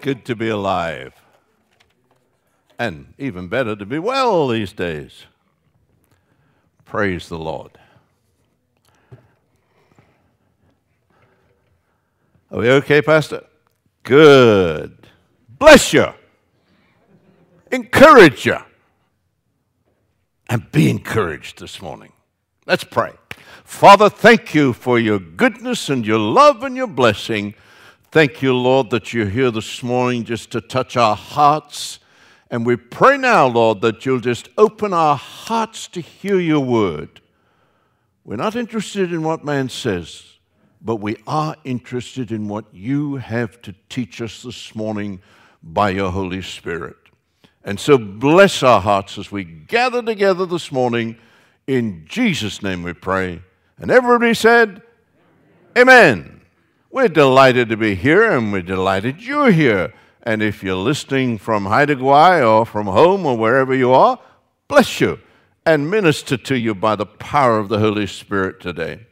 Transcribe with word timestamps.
Good 0.00 0.24
to 0.26 0.34
be 0.34 0.48
alive. 0.48 1.14
And 2.78 3.12
even 3.18 3.48
better 3.48 3.76
to 3.76 3.84
be 3.84 3.98
well 3.98 4.48
these 4.48 4.72
days. 4.72 5.26
Praise 6.86 7.28
the 7.28 7.38
Lord. 7.38 7.72
Are 12.50 12.58
we 12.58 12.70
okay, 12.70 13.02
Pastor? 13.02 13.44
Good. 14.02 15.06
Bless 15.48 15.92
you. 15.92 16.06
Encourage 17.70 18.46
you. 18.46 18.56
And 20.48 20.72
be 20.72 20.90
encouraged 20.90 21.60
this 21.60 21.80
morning. 21.80 22.12
Let's 22.66 22.82
pray. 22.82 23.12
Father, 23.62 24.08
thank 24.08 24.52
you 24.54 24.72
for 24.72 24.98
your 24.98 25.20
goodness 25.20 25.88
and 25.88 26.04
your 26.04 26.18
love 26.18 26.64
and 26.64 26.74
your 26.74 26.88
blessing. 26.88 27.54
Thank 28.12 28.42
you, 28.42 28.56
Lord, 28.56 28.90
that 28.90 29.12
you're 29.12 29.26
here 29.26 29.52
this 29.52 29.84
morning 29.84 30.24
just 30.24 30.50
to 30.50 30.60
touch 30.60 30.96
our 30.96 31.14
hearts. 31.14 32.00
And 32.50 32.66
we 32.66 32.74
pray 32.74 33.16
now, 33.16 33.46
Lord, 33.46 33.82
that 33.82 34.04
you'll 34.04 34.18
just 34.18 34.48
open 34.58 34.92
our 34.92 35.14
hearts 35.14 35.86
to 35.88 36.00
hear 36.00 36.40
your 36.40 36.58
word. 36.58 37.20
We're 38.24 38.34
not 38.34 38.56
interested 38.56 39.12
in 39.12 39.22
what 39.22 39.44
man 39.44 39.68
says, 39.68 40.24
but 40.82 40.96
we 40.96 41.18
are 41.28 41.54
interested 41.62 42.32
in 42.32 42.48
what 42.48 42.64
you 42.72 43.14
have 43.14 43.62
to 43.62 43.76
teach 43.88 44.20
us 44.20 44.42
this 44.42 44.74
morning 44.74 45.20
by 45.62 45.90
your 45.90 46.10
Holy 46.10 46.42
Spirit. 46.42 46.96
And 47.62 47.78
so 47.78 47.96
bless 47.96 48.64
our 48.64 48.80
hearts 48.80 49.18
as 49.18 49.30
we 49.30 49.44
gather 49.44 50.02
together 50.02 50.46
this 50.46 50.72
morning. 50.72 51.16
In 51.68 52.06
Jesus' 52.08 52.60
name 52.60 52.82
we 52.82 52.92
pray. 52.92 53.40
And 53.78 53.88
everybody 53.88 54.34
said, 54.34 54.82
Amen. 55.78 56.39
We're 56.92 57.06
delighted 57.06 57.68
to 57.68 57.76
be 57.76 57.94
here 57.94 58.32
and 58.32 58.52
we're 58.52 58.62
delighted 58.62 59.22
you're 59.22 59.52
here. 59.52 59.94
And 60.24 60.42
if 60.42 60.64
you're 60.64 60.74
listening 60.74 61.38
from 61.38 61.66
Haida 61.66 61.94
Gwaii 61.94 62.44
or 62.44 62.66
from 62.66 62.88
home 62.88 63.24
or 63.24 63.38
wherever 63.38 63.72
you 63.72 63.92
are, 63.92 64.18
bless 64.66 65.00
you 65.00 65.20
and 65.64 65.88
minister 65.88 66.36
to 66.36 66.58
you 66.58 66.74
by 66.74 66.96
the 66.96 67.06
power 67.06 67.60
of 67.60 67.68
the 67.68 67.78
Holy 67.78 68.08
Spirit 68.08 68.58
today. 68.58 69.06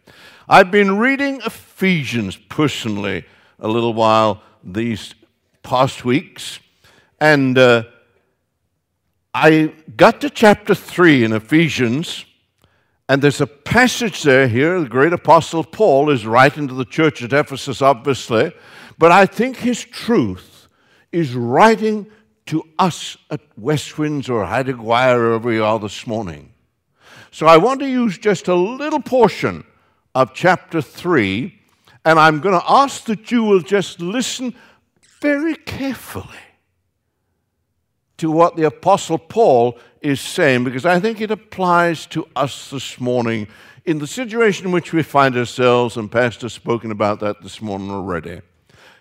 I've 0.48 0.72
been 0.72 0.98
reading 0.98 1.40
Ephesians 1.46 2.36
personally 2.36 3.24
a 3.60 3.68
little 3.68 3.94
while 3.94 4.42
these 4.64 5.14
past 5.62 6.04
weeks, 6.04 6.58
and 7.20 7.56
uh, 7.56 7.84
I 9.32 9.72
got 9.96 10.20
to 10.22 10.30
chapter 10.30 10.74
3 10.74 11.22
in 11.22 11.32
Ephesians, 11.32 12.24
and 13.08 13.22
there's 13.22 13.40
a 13.40 13.46
passage 13.46 14.22
there 14.22 14.48
here. 14.48 14.80
The 14.80 14.88
great 14.88 15.12
apostle 15.12 15.64
Paul 15.64 16.10
is 16.10 16.26
writing 16.26 16.68
to 16.68 16.74
the 16.74 16.84
church 16.84 17.22
at 17.22 17.32
Ephesus, 17.32 17.80
obviously, 17.80 18.52
but 18.98 19.10
I 19.10 19.24
think 19.26 19.56
his 19.56 19.82
truth 19.82 20.68
is 21.10 21.34
writing 21.34 22.06
to 22.46 22.62
us 22.78 23.16
at 23.30 23.40
Haida 23.56 24.72
Gwaii 24.72 25.14
or 25.14 25.20
wherever 25.20 25.48
we 25.48 25.60
are 25.60 25.78
this 25.78 26.06
morning. 26.06 26.52
So 27.30 27.46
I 27.46 27.56
want 27.56 27.80
to 27.80 27.88
use 27.88 28.18
just 28.18 28.48
a 28.48 28.54
little 28.54 29.00
portion 29.00 29.64
of 30.14 30.34
chapter 30.34 30.82
3, 30.82 31.54
and 32.04 32.18
I'm 32.18 32.40
going 32.40 32.58
to 32.58 32.70
ask 32.70 33.04
that 33.04 33.30
you 33.30 33.44
will 33.44 33.60
just 33.60 34.00
listen 34.00 34.54
very 35.20 35.54
carefully 35.54 36.24
to 38.16 38.30
what 38.30 38.56
the 38.56 38.64
Apostle 38.64 39.18
Paul 39.18 39.78
is 40.02 40.20
saying 40.20 40.64
because 40.64 40.84
I 40.84 41.00
think 41.00 41.20
it 41.20 41.30
applies 41.30 42.06
to 42.06 42.26
us 42.36 42.70
this 42.70 43.00
morning 43.00 43.48
in 43.84 43.98
the 43.98 44.06
situation 44.06 44.66
in 44.66 44.72
which 44.72 44.92
we 44.92 45.02
find 45.02 45.36
ourselves, 45.36 45.96
and 45.96 46.12
Pastor's 46.12 46.52
spoken 46.52 46.90
about 46.90 47.20
that 47.20 47.42
this 47.42 47.62
morning 47.62 47.90
already. 47.90 48.42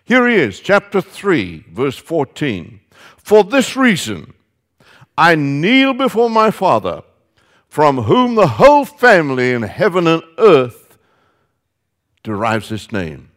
Here 0.06 0.28
he 0.28 0.36
is, 0.36 0.62
chapter 0.62 1.02
3, 1.02 1.66
verse 1.72 1.98
14. 1.98 2.80
For 3.18 3.44
this 3.44 3.76
reason, 3.76 4.34
I 5.18 5.36
kneel 5.36 5.94
before 5.94 6.30
my 6.30 6.52
Father, 6.52 7.04
from 7.68 8.04
whom 8.04 8.36
the 8.36 8.48
whole 8.48 8.86
family 8.86 9.52
in 9.52 9.64
heaven 9.64 10.08
and 10.08 10.24
earth 10.38 10.98
derives 12.24 12.72
its 12.72 12.92
name. 12.92 13.30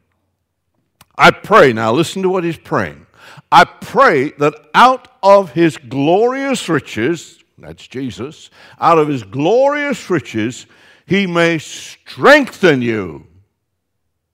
I 1.19 1.33
pray, 1.33 1.73
now 1.73 1.93
listen 1.93 2.23
to 2.23 2.29
what 2.29 2.45
he's 2.45 2.57
praying. 2.57 3.07
I 3.51 3.65
pray 3.65 4.31
that 4.39 4.55
out 4.73 5.09
of 5.23 5.53
his 5.53 5.77
glorious 5.77 6.69
riches, 6.69 7.40
that's 7.63 7.87
Jesus, 7.87 8.51
out 8.81 8.99
of 8.99 9.09
his 9.09 9.23
glorious 9.23 10.09
riches, 10.11 10.67
he 11.07 11.27
may 11.27 11.59
strengthen 11.59 12.83
you. 12.83 13.27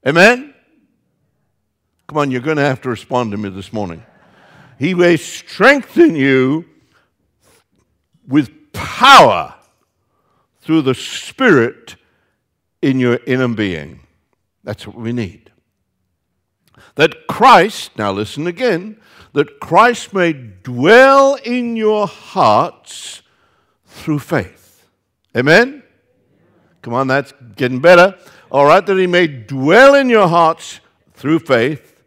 Amen? 0.05 0.53
Come 2.07 2.17
on, 2.17 2.31
you're 2.31 2.41
going 2.41 2.57
to 2.57 2.63
have 2.63 2.81
to 2.81 2.89
respond 2.89 3.31
to 3.31 3.37
me 3.37 3.49
this 3.49 3.73
morning. 3.73 4.03
He 4.79 4.93
may 4.93 5.17
strengthen 5.17 6.15
you 6.15 6.65
with 8.27 8.71
power 8.73 9.55
through 10.61 10.83
the 10.83 10.95
Spirit 10.95 11.95
in 12.81 12.99
your 12.99 13.19
inner 13.25 13.47
being. 13.47 14.01
That's 14.63 14.85
what 14.85 14.97
we 14.97 15.11
need. 15.13 15.51
That 16.95 17.27
Christ, 17.27 17.97
now 17.97 18.11
listen 18.11 18.47
again, 18.47 18.99
that 19.37 19.59
Christ 19.59 20.15
may 20.15 20.33
dwell 20.33 21.35
in 21.35 21.75
your 21.75 22.07
hearts 22.07 23.21
through 23.85 24.17
faith. 24.17 24.89
Amen? 25.37 25.83
Come 26.81 26.95
on, 26.95 27.05
that's 27.05 27.35
getting 27.55 27.79
better. 27.79 28.17
All 28.49 28.65
right, 28.65 28.83
that 28.83 28.97
he 28.97 29.05
may 29.05 29.27
dwell 29.27 29.93
in 29.93 30.09
your 30.09 30.27
hearts 30.27 30.79
through 31.13 31.37
faith. 31.37 32.01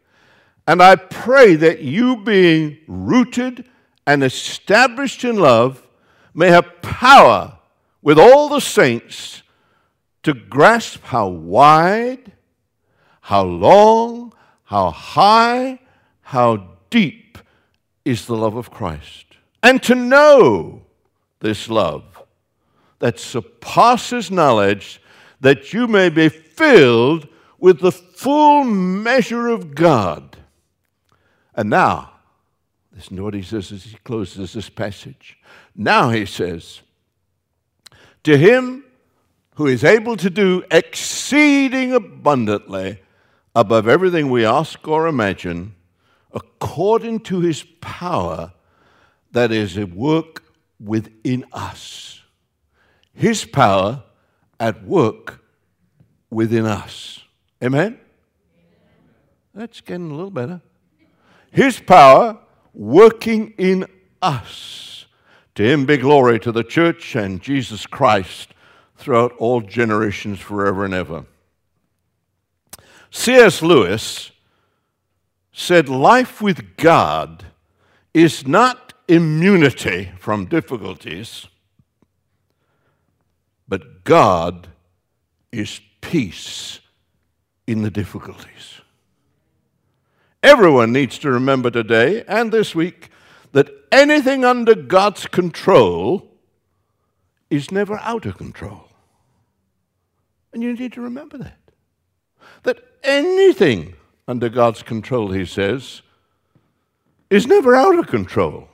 And 0.67 0.83
I 0.83 0.97
pray 0.97 1.55
that 1.55 1.83
you, 1.83 2.17
being 2.17 2.79
rooted 2.89 3.65
and 4.09 4.25
established 4.25 5.23
in 5.23 5.37
love, 5.37 5.87
may 6.35 6.49
have 6.49 6.83
power 6.83 7.59
with 8.03 8.19
all 8.19 8.49
the 8.49 8.61
saints 8.61 9.45
to 10.25 10.35
grasp 10.35 11.05
how 11.05 11.29
wide, 11.29 12.33
how 13.21 13.45
long, 13.45 14.33
how 14.65 14.91
high, 14.91 15.79
how 16.23 16.71
deep 16.91 17.20
is 18.10 18.26
the 18.26 18.37
love 18.37 18.56
of 18.56 18.71
Christ. 18.71 19.26
And 19.62 19.82
to 19.84 19.94
know 19.94 20.82
this 21.41 21.69
love 21.69 22.04
that 22.98 23.19
surpasses 23.19 24.31
knowledge, 24.31 25.00
that 25.41 25.72
you 25.72 25.87
may 25.87 26.09
be 26.09 26.28
filled 26.28 27.28
with 27.59 27.81
the 27.81 27.93
full 27.93 28.65
measure 28.65 29.48
of 29.48 29.75
God. 29.75 30.37
And 31.54 31.71
now, 31.71 32.12
listen 32.94 33.16
to 33.16 33.22
what 33.22 33.34
he 33.34 33.43
says 33.43 33.72
as 33.72 33.84
he 33.84 33.97
closes 34.04 34.53
this 34.53 34.69
passage. 34.69 35.38
Now 35.75 36.10
he 36.10 36.27
says, 36.27 36.81
To 38.25 38.37
him 38.37 38.84
who 39.54 39.66
is 39.66 39.84
able 39.84 40.16
to 40.16 40.31
do 40.31 40.65
exceeding 40.71 41.92
abundantly 41.92 43.00
above 43.54 43.88
everything 43.88 44.31
we 44.31 44.44
ask 44.44 44.87
or 44.87 45.06
imagine, 45.06 45.75
according 46.33 47.21
to 47.21 47.41
his 47.41 47.65
power 47.81 48.53
that 49.33 49.53
is 49.53 49.77
at 49.79 49.91
work 49.93 50.45
within 50.79 51.45
us. 51.53 52.23
His 53.13 53.45
power 53.45 54.03
at 54.59 54.85
work 54.85 55.45
within 56.31 56.67
us. 56.67 57.21
Amen? 57.63 57.99
That's 59.55 59.81
getting 59.81 60.11
a 60.11 60.15
little 60.15 60.31
better. 60.31 60.61
His 61.51 61.81
power 61.81 62.39
working 62.73 63.55
in 63.59 63.87
us. 64.23 65.07
To 65.57 65.65
him 65.65 65.85
be 65.85 65.97
glory 65.97 66.39
to 66.41 66.53
the 66.53 66.63
church 66.63 67.17
and 67.17 67.43
Jesus 67.43 67.87
Christ 67.87 68.55
throughout 68.97 69.33
all 69.39 69.61
generations 69.61 70.39
forever 70.39 70.85
and 70.85 70.95
ever. 70.95 71.25
C.S. 73.11 73.61
Lewis 73.61 74.31
said 75.60 75.91
life 75.91 76.41
with 76.41 76.74
God 76.78 77.45
is 78.15 78.47
not 78.47 78.95
immunity 79.07 80.10
from 80.18 80.47
difficulties, 80.47 81.48
but 83.68 84.03
God 84.03 84.68
is 85.53 85.83
peace 86.01 86.80
in 87.66 87.83
the 87.83 87.91
difficulties. 87.91 88.80
Everyone 90.42 90.92
needs 90.92 91.18
to 91.18 91.30
remember 91.30 91.71
today 91.71 92.24
and 92.27 92.51
this 92.51 92.74
week 92.74 93.10
that 93.53 93.68
anything 93.92 94.47
under 94.47 94.74
God's 94.74 95.27
control 95.27 96.27
is 97.51 97.71
never 97.71 97.98
out 97.98 98.24
of 98.24 98.39
control. 98.39 98.89
And 100.54 100.63
you 100.63 100.72
need 100.74 100.95
to 100.95 101.03
remember 101.03 101.36
that. 101.36 101.59
That 102.63 102.78
anything 103.04 103.95
under 104.30 104.48
God's 104.48 104.84
control, 104.84 105.32
he 105.32 105.44
says, 105.44 106.03
is 107.30 107.48
never 107.48 107.74
out 107.74 107.98
of 107.98 108.06
control. 108.06 108.68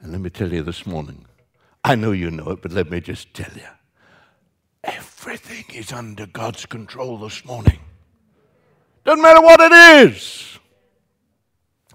And 0.00 0.12
let 0.12 0.20
me 0.20 0.30
tell 0.30 0.52
you 0.52 0.62
this 0.62 0.86
morning, 0.86 1.26
I 1.82 1.96
know 1.96 2.12
you 2.12 2.30
know 2.30 2.50
it, 2.50 2.62
but 2.62 2.70
let 2.70 2.90
me 2.90 3.00
just 3.00 3.34
tell 3.34 3.52
you 3.54 3.66
everything 4.84 5.64
is 5.74 5.92
under 5.92 6.26
God's 6.26 6.64
control 6.64 7.18
this 7.18 7.44
morning. 7.44 7.80
Doesn't 9.04 9.20
matter 9.22 9.40
what 9.40 9.60
it 9.60 9.72
is. 10.12 10.58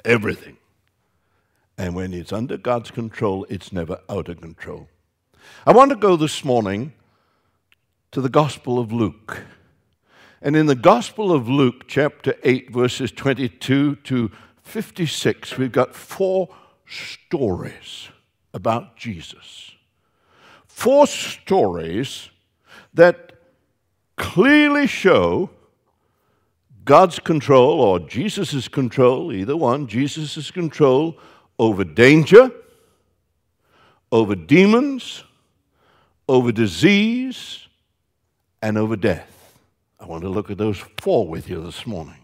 Everything. 0.04 0.57
And 1.77 1.95
when 1.95 2.13
it's 2.13 2.33
under 2.33 2.57
God's 2.57 2.92
control, 2.92 3.45
it's 3.50 3.71
never 3.71 4.00
out 4.10 4.27
of 4.27 4.42
control. 4.42 4.89
I 5.66 5.71
want 5.71 5.92
to 5.92 5.95
go 5.95 6.18
this 6.18 6.44
morning 6.44 6.92
to 8.12 8.19
the 8.19 8.30
Gospel 8.30 8.77
of 8.77 8.92
Luke. 8.92 9.42
And 10.42 10.56
in 10.56 10.68
the 10.68 10.76
Gospel 10.76 11.34
of 11.34 11.50
Luke, 11.50 11.86
chapter 11.88 12.34
8, 12.44 12.72
verses 12.72 13.12
22 13.12 13.96
to 13.96 14.32
56, 14.64 15.58
we've 15.58 15.72
got 15.72 15.94
four 15.94 16.48
stories 16.88 18.08
about 18.54 18.96
Jesus. 18.96 19.72
Four 20.66 21.08
stories 21.08 22.30
that 22.94 23.34
clearly 24.16 24.88
show 24.88 25.50
God's 26.86 27.20
control 27.20 27.82
or 27.82 28.00
Jesus' 28.00 28.70
control, 28.70 29.34
either 29.34 29.58
one, 29.58 29.88
Jesus' 29.88 30.52
control 30.52 31.18
over 31.60 31.84
danger, 31.84 32.50
over 34.10 34.36
demons, 34.36 35.26
over 36.30 36.54
disease, 36.54 37.68
and 38.62 38.78
over 38.78 38.96
death. 38.96 39.39
I 40.00 40.06
want 40.06 40.24
to 40.24 40.30
look 40.30 40.50
at 40.50 40.57
those 40.57 40.78
four 41.00 41.28
with 41.28 41.50
you 41.50 41.62
this 41.62 41.86
morning. 41.86 42.16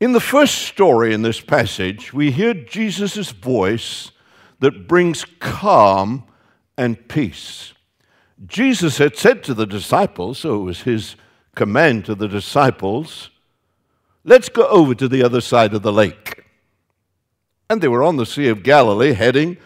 In 0.00 0.12
the 0.12 0.20
first 0.20 0.62
story 0.62 1.14
in 1.14 1.22
this 1.22 1.40
passage, 1.40 2.12
we 2.12 2.32
hear 2.32 2.52
Jesus' 2.52 3.30
voice 3.30 4.10
that 4.58 4.88
brings 4.88 5.24
calm 5.38 6.24
and 6.76 7.08
peace. 7.08 7.74
Jesus 8.44 8.98
had 8.98 9.16
said 9.16 9.44
to 9.44 9.54
the 9.54 9.66
disciples, 9.66 10.38
so 10.40 10.56
it 10.56 10.64
was 10.64 10.82
his 10.82 11.14
command 11.54 12.04
to 12.06 12.16
the 12.16 12.28
disciples, 12.28 13.30
let's 14.24 14.48
go 14.48 14.66
over 14.66 14.94
to 14.96 15.08
the 15.08 15.22
other 15.22 15.40
side 15.40 15.72
of 15.74 15.82
the 15.82 15.92
lake. 15.92 16.44
And 17.70 17.80
they 17.80 17.88
were 17.88 18.02
on 18.02 18.16
the 18.16 18.26
Sea 18.26 18.48
of 18.48 18.64
Galilee 18.64 19.12
heading 19.12 19.56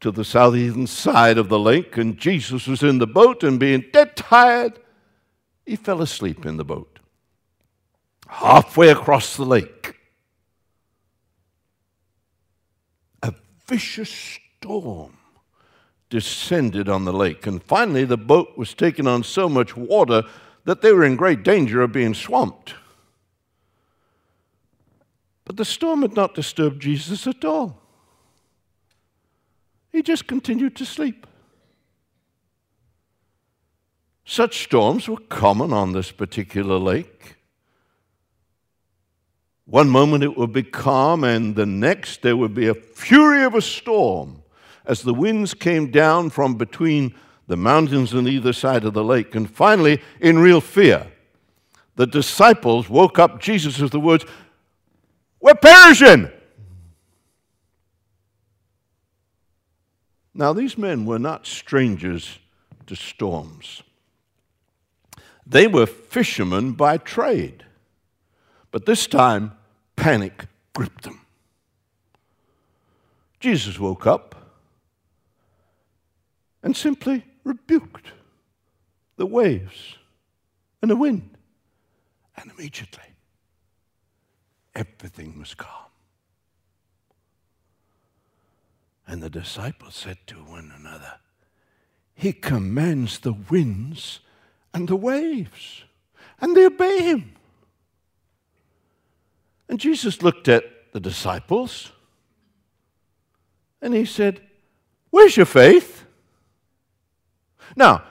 to 0.00 0.10
the 0.10 0.24
southeastern 0.24 0.86
side 0.86 1.38
of 1.38 1.48
the 1.48 1.58
lake, 1.58 1.96
and 1.96 2.18
Jesus 2.18 2.66
was 2.66 2.82
in 2.82 2.98
the 2.98 3.06
boat, 3.06 3.42
and 3.42 3.58
being 3.58 3.84
dead 3.92 4.14
tired, 4.14 4.78
he 5.70 5.76
fell 5.76 6.02
asleep 6.02 6.44
in 6.44 6.56
the 6.56 6.64
boat. 6.64 6.98
Halfway 8.26 8.88
across 8.88 9.36
the 9.36 9.44
lake, 9.44 9.94
a 13.22 13.32
vicious 13.68 14.10
storm 14.10 15.16
descended 16.08 16.88
on 16.88 17.04
the 17.04 17.12
lake, 17.12 17.46
and 17.46 17.62
finally 17.62 18.04
the 18.04 18.16
boat 18.16 18.58
was 18.58 18.74
taking 18.74 19.06
on 19.06 19.22
so 19.22 19.48
much 19.48 19.76
water 19.76 20.24
that 20.64 20.82
they 20.82 20.92
were 20.92 21.04
in 21.04 21.14
great 21.14 21.44
danger 21.44 21.82
of 21.82 21.92
being 21.92 22.14
swamped. 22.14 22.74
But 25.44 25.56
the 25.56 25.64
storm 25.64 26.02
had 26.02 26.16
not 26.16 26.34
disturbed 26.34 26.82
Jesus 26.82 27.28
at 27.28 27.44
all. 27.44 27.80
He 29.92 30.02
just 30.02 30.26
continued 30.26 30.74
to 30.78 30.84
sleep. 30.84 31.28
Such 34.24 34.62
storms 34.62 35.08
were 35.08 35.18
common 35.28 35.72
on 35.72 35.92
this 35.92 36.12
particular 36.12 36.78
lake. 36.78 37.36
One 39.66 39.88
moment 39.88 40.24
it 40.24 40.36
would 40.36 40.52
be 40.52 40.62
calm, 40.62 41.22
and 41.22 41.54
the 41.54 41.66
next 41.66 42.22
there 42.22 42.36
would 42.36 42.54
be 42.54 42.66
a 42.66 42.74
fury 42.74 43.44
of 43.44 43.54
a 43.54 43.62
storm 43.62 44.42
as 44.84 45.02
the 45.02 45.14
winds 45.14 45.54
came 45.54 45.90
down 45.90 46.30
from 46.30 46.56
between 46.56 47.14
the 47.46 47.56
mountains 47.56 48.14
on 48.14 48.26
either 48.26 48.52
side 48.52 48.84
of 48.84 48.94
the 48.94 49.04
lake. 49.04 49.34
And 49.34 49.48
finally, 49.48 50.00
in 50.20 50.38
real 50.38 50.60
fear, 50.60 51.06
the 51.96 52.06
disciples 52.06 52.88
woke 52.88 53.18
up 53.18 53.40
Jesus 53.40 53.78
with 53.78 53.92
the 53.92 54.00
words, 54.00 54.24
we're 55.40 55.54
perishing. 55.54 56.30
Now, 60.34 60.52
these 60.52 60.78
men 60.78 61.04
were 61.04 61.18
not 61.18 61.46
strangers 61.46 62.38
to 62.86 62.96
storms. 62.96 63.82
They 65.50 65.66
were 65.66 65.86
fishermen 65.86 66.72
by 66.72 66.96
trade. 66.98 67.64
But 68.70 68.86
this 68.86 69.08
time, 69.08 69.50
panic 69.96 70.46
gripped 70.76 71.02
them. 71.02 71.26
Jesus 73.40 73.76
woke 73.76 74.06
up 74.06 74.36
and 76.62 76.76
simply 76.76 77.24
rebuked 77.42 78.12
the 79.16 79.26
waves 79.26 79.96
and 80.82 80.90
the 80.90 80.96
wind. 80.96 81.36
And 82.36 82.52
immediately, 82.52 83.02
everything 84.76 85.36
was 85.36 85.54
calm. 85.54 85.90
And 89.04 89.20
the 89.20 89.28
disciples 89.28 89.96
said 89.96 90.18
to 90.28 90.36
one 90.36 90.72
another, 90.78 91.14
He 92.14 92.32
commands 92.32 93.18
the 93.18 93.32
winds 93.32 94.20
and 94.72 94.88
the 94.88 94.96
waves, 94.96 95.84
and 96.40 96.56
they 96.56 96.66
obey 96.66 97.02
him. 97.02 97.32
And 99.68 99.78
Jesus 99.78 100.22
looked 100.22 100.48
at 100.48 100.64
the 100.92 101.00
disciples 101.00 101.92
and 103.80 103.94
he 103.94 104.04
said, 104.04 104.40
Where's 105.10 105.36
your 105.36 105.46
faith? 105.46 106.04
Now, 107.76 108.04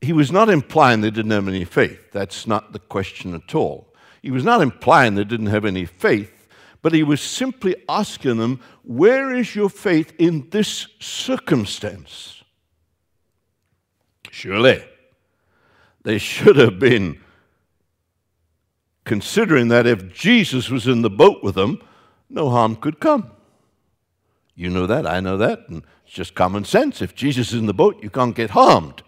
he 0.00 0.12
was 0.12 0.32
not 0.32 0.48
implying 0.48 1.00
they 1.00 1.10
didn't 1.10 1.30
have 1.30 1.48
any 1.48 1.64
faith. 1.64 2.10
That's 2.12 2.46
not 2.46 2.72
the 2.72 2.78
question 2.78 3.34
at 3.34 3.54
all. 3.54 3.92
He 4.20 4.30
was 4.30 4.44
not 4.44 4.60
implying 4.60 5.14
they 5.14 5.24
didn't 5.24 5.46
have 5.46 5.64
any 5.64 5.84
faith, 5.84 6.48
but 6.80 6.92
he 6.92 7.02
was 7.02 7.20
simply 7.20 7.76
asking 7.88 8.38
them, 8.38 8.60
Where 8.82 9.34
is 9.34 9.54
your 9.54 9.68
faith 9.68 10.12
in 10.18 10.48
this 10.50 10.88
circumstance? 11.00 12.42
Surely, 14.30 14.84
they 16.04 16.18
should 16.18 16.56
have 16.56 16.78
been 16.78 17.20
considering 19.04 19.68
that 19.68 19.86
if 19.86 20.12
Jesus 20.12 20.70
was 20.70 20.86
in 20.86 21.02
the 21.02 21.10
boat 21.10 21.42
with 21.42 21.54
them, 21.54 21.80
no 22.28 22.50
harm 22.50 22.76
could 22.76 23.00
come. 23.00 23.30
You 24.54 24.70
know 24.70 24.86
that, 24.86 25.06
I 25.06 25.20
know 25.20 25.36
that, 25.38 25.60
and 25.68 25.82
it's 26.04 26.14
just 26.14 26.34
common 26.34 26.64
sense. 26.64 27.02
If 27.02 27.14
Jesus 27.14 27.52
is 27.52 27.58
in 27.58 27.66
the 27.66 27.74
boat, 27.74 28.02
you 28.02 28.10
can't 28.10 28.36
get 28.36 28.50
harmed. 28.50 29.02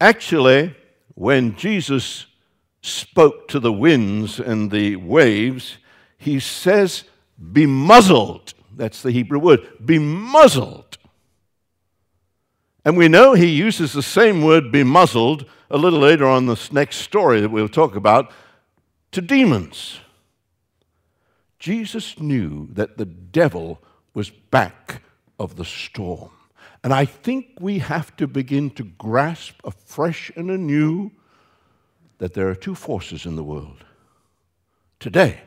Actually, 0.00 0.74
when 1.14 1.56
Jesus 1.56 2.26
spoke 2.80 3.48
to 3.48 3.58
the 3.58 3.72
winds 3.72 4.38
and 4.38 4.70
the 4.70 4.96
waves, 4.96 5.78
he 6.16 6.40
says, 6.40 7.04
Be 7.52 7.66
muzzled. 7.66 8.54
That's 8.74 9.02
the 9.02 9.10
Hebrew 9.10 9.38
word. 9.38 9.60
Be 9.84 9.98
muzzled. 9.98 10.97
And 12.84 12.96
we 12.96 13.08
know 13.08 13.34
he 13.34 13.48
uses 13.48 13.92
the 13.92 14.02
same 14.02 14.42
word, 14.42 14.72
be 14.72 14.84
muzzled, 14.84 15.44
a 15.70 15.76
little 15.76 15.98
later 15.98 16.26
on 16.26 16.46
this 16.46 16.72
next 16.72 16.96
story 16.96 17.40
that 17.40 17.50
we'll 17.50 17.68
talk 17.68 17.96
about, 17.96 18.32
to 19.12 19.20
demons. 19.20 20.00
Jesus 21.58 22.18
knew 22.18 22.68
that 22.72 22.98
the 22.98 23.04
devil 23.04 23.82
was 24.14 24.30
back 24.30 25.02
of 25.38 25.56
the 25.56 25.64
storm. 25.64 26.30
And 26.84 26.92
I 26.92 27.04
think 27.04 27.48
we 27.60 27.80
have 27.80 28.14
to 28.16 28.26
begin 28.26 28.70
to 28.70 28.84
grasp 28.84 29.60
afresh 29.64 30.30
and 30.36 30.50
anew 30.50 31.10
that 32.18 32.34
there 32.34 32.48
are 32.48 32.54
two 32.54 32.74
forces 32.74 33.26
in 33.26 33.36
the 33.36 33.44
world 33.44 33.84
today. 35.00 35.40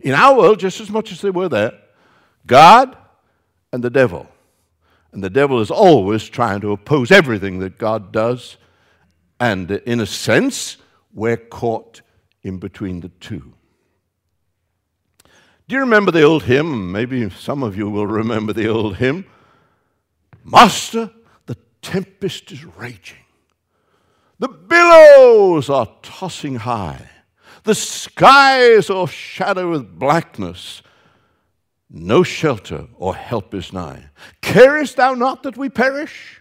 In 0.00 0.12
our 0.12 0.36
world, 0.36 0.58
just 0.58 0.80
as 0.80 0.90
much 0.90 1.12
as 1.12 1.20
they 1.20 1.30
were 1.30 1.48
there 1.48 1.72
God 2.46 2.96
and 3.72 3.82
the 3.82 3.90
devil. 3.90 4.28
And 5.16 5.24
the 5.24 5.30
devil 5.30 5.62
is 5.62 5.70
always 5.70 6.28
trying 6.28 6.60
to 6.60 6.72
oppose 6.72 7.10
everything 7.10 7.60
that 7.60 7.78
God 7.78 8.12
does. 8.12 8.58
And 9.40 9.70
in 9.70 9.98
a 9.98 10.04
sense, 10.04 10.76
we're 11.14 11.38
caught 11.38 12.02
in 12.42 12.58
between 12.58 13.00
the 13.00 13.08
two. 13.08 13.54
Do 15.24 15.74
you 15.74 15.80
remember 15.80 16.10
the 16.10 16.20
old 16.20 16.42
hymn? 16.42 16.92
Maybe 16.92 17.30
some 17.30 17.62
of 17.62 17.78
you 17.78 17.88
will 17.88 18.06
remember 18.06 18.52
the 18.52 18.68
old 18.68 18.96
hymn. 18.96 19.24
Master, 20.44 21.10
the 21.46 21.56
tempest 21.80 22.52
is 22.52 22.66
raging. 22.66 23.24
The 24.38 24.48
billows 24.48 25.70
are 25.70 25.88
tossing 26.02 26.56
high. 26.56 27.08
The 27.64 27.74
skies 27.74 28.90
are 28.90 29.08
shadowed 29.08 29.70
with 29.70 29.98
blackness. 29.98 30.82
No 31.88 32.22
shelter 32.22 32.88
or 32.96 33.14
help 33.14 33.54
is 33.54 33.72
nigh. 33.72 34.10
Carest 34.42 34.96
thou 34.96 35.14
not 35.14 35.42
that 35.44 35.56
we 35.56 35.68
perish? 35.68 36.40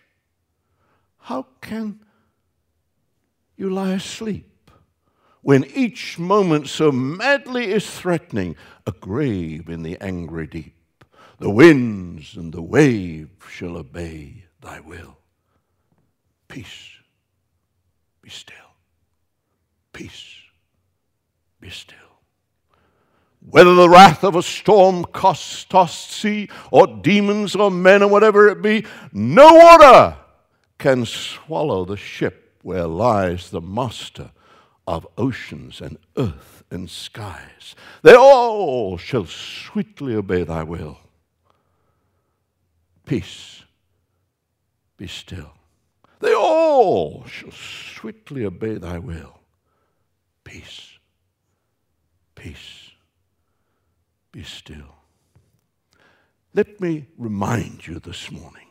How 1.20 1.48
can 1.62 2.00
you 3.56 3.70
lie 3.70 3.94
asleep 3.94 4.72
when 5.42 5.64
each 5.66 6.18
moment 6.18 6.68
so 6.68 6.92
madly 6.92 7.72
is 7.72 7.90
threatening 7.90 8.56
a 8.86 8.92
grave 8.92 9.70
in 9.70 9.84
the 9.84 9.98
angry 10.02 10.48
deep? 10.48 11.06
The 11.40 11.50
winds 11.50 12.36
and 12.36 12.54
the 12.54 12.62
waves 12.62 13.46
shall 13.50 13.78
obey 13.78 14.46
thy 14.62 14.80
will. 14.80 15.18
Peace 16.48 16.92
be 18.22 18.30
still. 18.30 18.56
Peace. 19.94 20.36
be 21.60 21.70
still. 21.70 22.05
Whether 23.50 23.76
the 23.76 23.90
wrath 23.90 24.24
of 24.24 24.36
a 24.36 24.42
storm 24.42 25.06
tossed 25.14 26.12
sea, 26.12 26.50
or 26.72 26.88
demons, 26.88 27.56
or 27.56 27.70
men, 27.70 28.02
or 28.02 28.10
whatever 28.10 28.48
it 28.50 28.62
be, 28.62 28.86
no 29.14 29.54
water 29.54 30.18
can 30.78 31.06
swallow 31.06 31.86
the 31.86 31.98
ship 31.98 32.58
where 32.64 32.88
lies 32.88 33.52
the 33.52 33.62
master 33.62 34.32
of 34.88 35.08
oceans 35.18 35.82
and 35.82 35.98
earth 36.18 36.64
and 36.72 36.90
skies. 36.90 37.76
They 38.02 38.16
all 38.16 38.98
shall 38.98 39.26
sweetly 39.26 40.16
obey 40.16 40.44
thy 40.44 40.64
will. 40.64 41.00
Peace, 43.06 43.64
be 44.98 45.08
still. 45.08 45.52
They 46.20 46.34
all 46.34 47.26
shall 47.26 47.52
sweetly 47.52 48.46
obey 48.46 48.76
thy 48.76 48.98
will. 48.98 49.40
Peace, 50.44 50.98
peace, 52.34 52.92
be 54.36 54.44
still. 54.44 54.94
Let 56.54 56.82
me 56.82 57.06
remind 57.18 57.88
you 57.88 58.00
this 58.00 58.30
morning. 58.30 58.68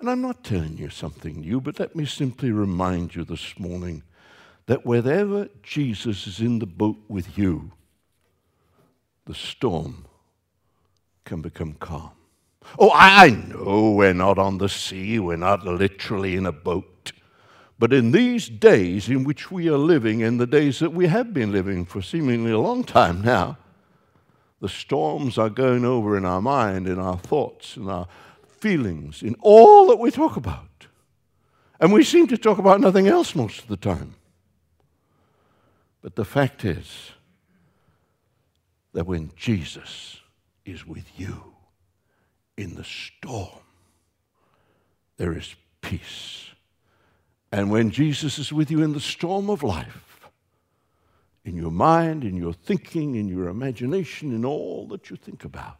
And 0.00 0.10
I'm 0.10 0.20
not 0.20 0.42
telling 0.42 0.76
you 0.76 0.90
something 0.90 1.40
new, 1.40 1.60
but 1.60 1.78
let 1.78 1.94
me 1.94 2.06
simply 2.06 2.50
remind 2.50 3.14
you 3.14 3.22
this 3.22 3.56
morning 3.56 4.02
that 4.66 4.84
wherever 4.84 5.48
Jesus 5.62 6.26
is 6.26 6.40
in 6.40 6.58
the 6.58 6.66
boat 6.66 6.96
with 7.06 7.38
you, 7.38 7.70
the 9.26 9.34
storm 9.34 10.06
can 11.24 11.40
become 11.40 11.74
calm. 11.74 12.10
Oh, 12.80 12.90
I 12.92 13.30
know 13.30 13.92
we're 13.92 14.12
not 14.12 14.38
on 14.38 14.58
the 14.58 14.68
sea, 14.68 15.20
we're 15.20 15.36
not 15.36 15.64
literally 15.64 16.34
in 16.34 16.46
a 16.46 16.52
boat. 16.52 17.12
But 17.80 17.94
in 17.94 18.12
these 18.12 18.50
days 18.50 19.08
in 19.08 19.24
which 19.24 19.50
we 19.50 19.66
are 19.70 19.78
living, 19.78 20.20
in 20.20 20.36
the 20.36 20.46
days 20.46 20.80
that 20.80 20.92
we 20.92 21.06
have 21.06 21.32
been 21.32 21.50
living 21.50 21.86
for 21.86 22.02
seemingly 22.02 22.50
a 22.50 22.58
long 22.58 22.84
time 22.84 23.22
now, 23.22 23.56
the 24.60 24.68
storms 24.68 25.38
are 25.38 25.48
going 25.48 25.86
over 25.86 26.14
in 26.14 26.26
our 26.26 26.42
mind, 26.42 26.86
in 26.86 26.98
our 26.98 27.16
thoughts, 27.16 27.78
in 27.78 27.88
our 27.88 28.06
feelings, 28.46 29.22
in 29.22 29.34
all 29.40 29.86
that 29.86 29.98
we 29.98 30.10
talk 30.10 30.36
about. 30.36 30.88
And 31.80 31.90
we 31.90 32.04
seem 32.04 32.26
to 32.26 32.36
talk 32.36 32.58
about 32.58 32.82
nothing 32.82 33.08
else 33.08 33.34
most 33.34 33.62
of 33.62 33.68
the 33.68 33.78
time. 33.78 34.14
But 36.02 36.16
the 36.16 36.26
fact 36.26 36.66
is 36.66 37.12
that 38.92 39.06
when 39.06 39.32
Jesus 39.36 40.20
is 40.66 40.86
with 40.86 41.18
you 41.18 41.54
in 42.58 42.74
the 42.74 42.84
storm, 42.84 43.64
there 45.16 45.32
is 45.32 45.54
peace. 45.80 46.49
And 47.52 47.70
when 47.70 47.90
Jesus 47.90 48.38
is 48.38 48.52
with 48.52 48.70
you 48.70 48.82
in 48.82 48.92
the 48.92 49.00
storm 49.00 49.50
of 49.50 49.62
life, 49.62 50.28
in 51.44 51.56
your 51.56 51.70
mind, 51.70 52.22
in 52.22 52.36
your 52.36 52.52
thinking, 52.52 53.16
in 53.16 53.28
your 53.28 53.48
imagination, 53.48 54.32
in 54.34 54.44
all 54.44 54.86
that 54.88 55.10
you 55.10 55.16
think 55.16 55.44
about, 55.44 55.78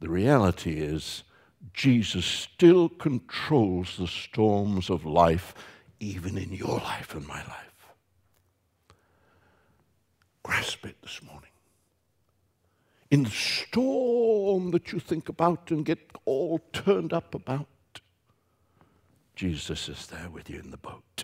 the 0.00 0.08
reality 0.08 0.80
is 0.80 1.24
Jesus 1.72 2.24
still 2.24 2.88
controls 2.88 3.96
the 3.96 4.06
storms 4.06 4.90
of 4.90 5.04
life, 5.04 5.54
even 5.98 6.38
in 6.38 6.52
your 6.52 6.78
life 6.78 7.14
and 7.14 7.26
my 7.26 7.38
life. 7.38 7.94
Grasp 10.44 10.86
it 10.86 10.96
this 11.02 11.20
morning. 11.22 11.50
In 13.10 13.24
the 13.24 13.30
storm 13.30 14.70
that 14.70 14.92
you 14.92 15.00
think 15.00 15.28
about 15.28 15.70
and 15.70 15.84
get 15.84 15.98
all 16.24 16.60
turned 16.72 17.12
up 17.12 17.34
about, 17.34 17.66
Jesus 19.38 19.88
is 19.88 20.08
there 20.08 20.28
with 20.28 20.50
you 20.50 20.58
in 20.58 20.72
the 20.72 20.76
boat. 20.76 21.22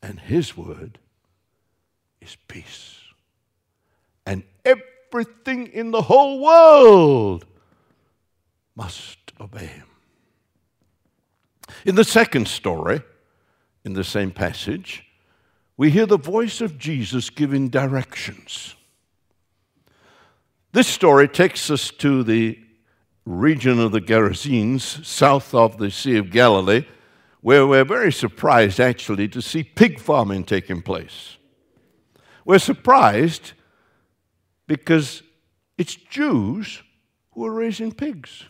And 0.00 0.20
his 0.20 0.56
word 0.56 1.00
is 2.20 2.36
peace. 2.46 3.00
And 4.24 4.44
everything 4.64 5.66
in 5.66 5.90
the 5.90 6.02
whole 6.02 6.40
world 6.40 7.44
must 8.76 9.18
obey 9.40 9.66
him. 9.66 9.88
In 11.84 11.96
the 11.96 12.04
second 12.04 12.46
story, 12.46 13.02
in 13.84 13.94
the 13.94 14.04
same 14.04 14.30
passage, 14.30 15.04
we 15.76 15.90
hear 15.90 16.06
the 16.06 16.16
voice 16.16 16.60
of 16.60 16.78
Jesus 16.78 17.30
giving 17.30 17.68
directions. 17.68 18.76
This 20.70 20.86
story 20.86 21.26
takes 21.26 21.68
us 21.68 21.90
to 21.98 22.22
the 22.22 22.63
region 23.24 23.80
of 23.80 23.92
the 23.92 24.00
Gerasenes, 24.00 25.04
south 25.04 25.54
of 25.54 25.78
the 25.78 25.90
Sea 25.90 26.16
of 26.18 26.30
Galilee, 26.30 26.86
where 27.40 27.66
we're 27.66 27.84
very 27.84 28.12
surprised 28.12 28.80
actually 28.80 29.28
to 29.28 29.42
see 29.42 29.62
pig 29.62 29.98
farming 29.98 30.44
taking 30.44 30.82
place. 30.82 31.36
We're 32.44 32.58
surprised 32.58 33.52
because 34.66 35.22
it's 35.76 35.94
Jews 35.94 36.82
who 37.32 37.44
are 37.46 37.52
raising 37.52 37.92
pigs. 37.92 38.44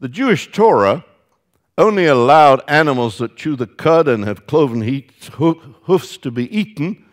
The 0.00 0.08
Jewish 0.08 0.52
Torah 0.52 1.04
only 1.76 2.06
allowed 2.06 2.62
animals 2.68 3.18
that 3.18 3.36
chew 3.36 3.56
the 3.56 3.66
cud 3.66 4.08
and 4.08 4.24
have 4.24 4.46
cloven 4.46 4.82
hoofs 4.82 6.16
to 6.18 6.30
be 6.30 6.56
eaten, 6.56 7.04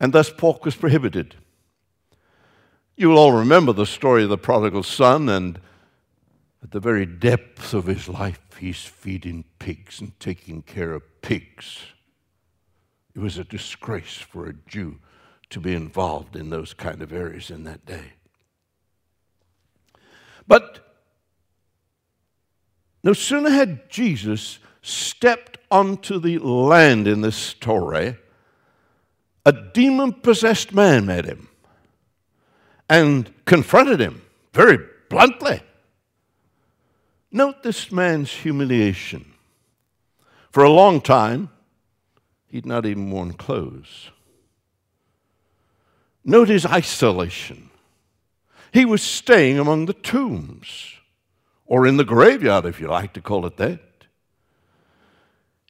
and 0.00 0.12
thus 0.12 0.30
pork 0.30 0.64
was 0.64 0.76
prohibited. 0.76 1.34
You 2.98 3.10
will 3.10 3.18
all 3.18 3.32
remember 3.32 3.74
the 3.74 3.84
story 3.84 4.22
of 4.22 4.30
the 4.30 4.38
prodigal 4.38 4.82
son, 4.82 5.28
and 5.28 5.60
at 6.62 6.70
the 6.70 6.80
very 6.80 7.04
depths 7.04 7.74
of 7.74 7.84
his 7.84 8.08
life, 8.08 8.40
he's 8.58 8.84
feeding 8.84 9.44
pigs 9.58 10.00
and 10.00 10.18
taking 10.18 10.62
care 10.62 10.94
of 10.94 11.02
pigs. 11.20 11.78
It 13.14 13.18
was 13.20 13.36
a 13.36 13.44
disgrace 13.44 14.16
for 14.16 14.46
a 14.46 14.54
Jew 14.66 14.98
to 15.50 15.60
be 15.60 15.74
involved 15.74 16.36
in 16.36 16.48
those 16.48 16.72
kind 16.72 17.02
of 17.02 17.12
areas 17.12 17.50
in 17.50 17.64
that 17.64 17.84
day. 17.84 18.14
But 20.48 20.98
no 23.04 23.12
sooner 23.12 23.50
had 23.50 23.90
Jesus 23.90 24.58
stepped 24.80 25.58
onto 25.70 26.18
the 26.18 26.38
land 26.38 27.06
in 27.06 27.20
this 27.20 27.36
story, 27.36 28.16
a 29.44 29.52
demon 29.52 30.14
possessed 30.14 30.72
man 30.72 31.04
met 31.04 31.26
him 31.26 31.48
and 32.88 33.32
confronted 33.44 34.00
him 34.00 34.22
very 34.52 34.78
bluntly. 35.08 35.60
Note 37.30 37.62
this 37.62 37.90
man's 37.92 38.30
humiliation. 38.30 39.32
For 40.50 40.62
a 40.62 40.70
long 40.70 41.00
time, 41.00 41.50
he'd 42.48 42.66
not 42.66 42.86
even 42.86 43.10
worn 43.10 43.34
clothes. 43.34 44.10
Note 46.24 46.48
his 46.48 46.64
isolation. 46.64 47.70
He 48.72 48.84
was 48.84 49.02
staying 49.02 49.58
among 49.58 49.86
the 49.86 49.92
tombs 49.92 50.94
or 51.66 51.86
in 51.86 51.96
the 51.96 52.04
graveyard, 52.04 52.64
if 52.64 52.80
you 52.80 52.88
like 52.88 53.12
to 53.14 53.20
call 53.20 53.46
it 53.46 53.56
that. 53.56 53.80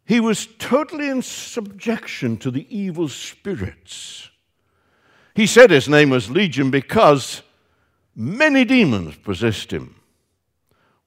He 0.04 0.20
was 0.20 0.46
totally 0.58 1.08
in 1.08 1.22
subjection 1.22 2.36
to 2.38 2.50
the 2.50 2.66
evil 2.74 3.08
spirits. 3.08 4.30
He 5.36 5.46
said 5.46 5.70
his 5.70 5.86
name 5.86 6.08
was 6.08 6.30
Legion 6.30 6.70
because 6.70 7.42
many 8.14 8.64
demons 8.64 9.16
possessed 9.16 9.70
him. 9.70 9.96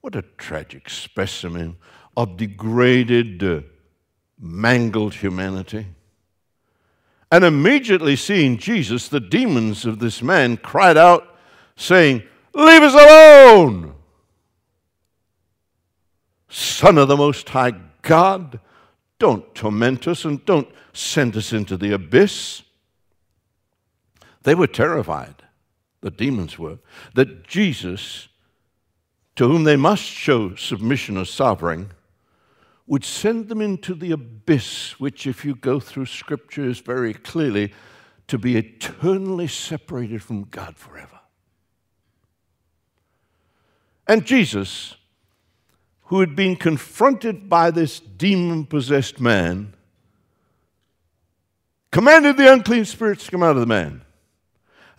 What 0.02 0.14
a 0.14 0.22
tragic 0.38 0.88
specimen 0.88 1.76
of 2.16 2.36
degraded, 2.36 3.42
uh, 3.42 3.62
mangled 4.38 5.14
humanity. 5.14 5.88
And 7.32 7.44
immediately 7.44 8.14
seeing 8.14 8.56
Jesus, 8.56 9.08
the 9.08 9.18
demons 9.18 9.84
of 9.84 9.98
this 9.98 10.22
man 10.22 10.58
cried 10.58 10.96
out, 10.96 11.36
saying, 11.74 12.22
Leave 12.54 12.82
us 12.82 12.94
alone! 12.94 13.96
Son 16.48 16.98
of 16.98 17.08
the 17.08 17.16
Most 17.16 17.48
High 17.48 17.72
God, 18.02 18.60
don't 19.18 19.52
torment 19.56 20.06
us 20.06 20.24
and 20.24 20.44
don't 20.44 20.68
send 20.92 21.36
us 21.36 21.52
into 21.52 21.76
the 21.76 21.92
abyss. 21.92 22.62
They 24.42 24.54
were 24.54 24.66
terrified, 24.66 25.42
the 26.00 26.10
demons 26.10 26.58
were, 26.58 26.78
that 27.14 27.46
Jesus, 27.46 28.28
to 29.36 29.46
whom 29.46 29.64
they 29.64 29.76
must 29.76 30.02
show 30.02 30.54
submission 30.54 31.16
as 31.16 31.30
sovereign, 31.30 31.92
would 32.86 33.04
send 33.04 33.48
them 33.48 33.60
into 33.60 33.94
the 33.94 34.12
abyss, 34.12 34.98
which, 34.98 35.26
if 35.26 35.44
you 35.44 35.54
go 35.54 35.78
through 35.78 36.06
Scripture, 36.06 36.68
is 36.68 36.80
very 36.80 37.14
clearly 37.14 37.72
to 38.26 38.38
be 38.38 38.56
eternally 38.56 39.46
separated 39.46 40.22
from 40.22 40.44
God 40.44 40.76
forever. 40.76 41.20
And 44.08 44.24
Jesus 44.24 44.96
who 46.10 46.18
had 46.18 46.34
been 46.34 46.56
confronted 46.56 47.48
by 47.48 47.70
this 47.70 48.00
demon 48.00 48.66
possessed 48.66 49.20
man, 49.20 49.72
commanded 51.92 52.36
the 52.36 52.52
unclean 52.52 52.84
spirits 52.84 53.24
to 53.24 53.30
come 53.30 53.44
out 53.44 53.54
of 53.54 53.60
the 53.60 53.66
man. 53.66 54.02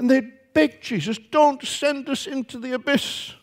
And 0.02 0.10
they 0.10 0.22
begged 0.56 0.82
Jesus, 0.82 1.20
Don't 1.30 1.64
send 1.64 2.10
us 2.10 2.26
into 2.26 2.58
the 2.58 2.74
abyss, 2.74 3.36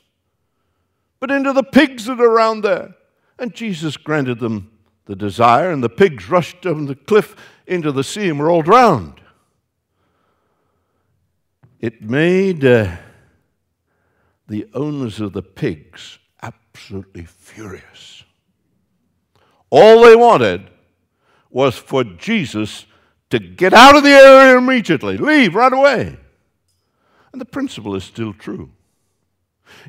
but 1.21 1.31
into 1.31 1.53
the 1.53 1.63
pigs 1.63 2.07
that 2.07 2.21
are 2.21 2.29
around 2.29 2.63
there. 2.63 2.97
And 3.39 3.55
Jesus 3.55 3.97
granted 3.97 4.41
them 4.41 4.73
the 5.05 5.15
desire, 5.15 5.71
and 5.71 5.85
the 5.85 5.89
pigs 5.89 6.29
rushed 6.29 6.63
down 6.63 6.87
the 6.87 6.97
cliff 6.97 7.37
into 7.69 7.93
the 7.93 8.03
sea 8.03 8.29
and 8.29 8.41
were 8.41 8.51
all 8.51 8.63
drowned. 8.63 9.21
It 11.79 12.03
made 12.03 12.65
uh, 12.65 12.97
the 14.49 14.69
owners 14.75 15.21
of 15.21 15.35
the 15.35 15.43
pigs 15.43 16.19
absolutely 16.43 17.25
furious. 17.25 18.25
All 19.71 20.03
they 20.03 20.17
wanted 20.17 20.69
was 21.51 21.77
for 21.77 22.03
Jesus 22.03 22.85
to 23.31 23.39
get 23.39 23.73
out 23.73 23.95
of 23.95 24.03
the 24.03 24.11
area 24.11 24.59
immediately, 24.59 25.17
leave 25.17 25.55
right 25.55 25.73
away. 25.73 26.19
And 27.39 27.47
the 27.47 27.53
principle 27.53 27.95
is 27.95 28.03
still 28.03 28.33
true. 28.33 28.73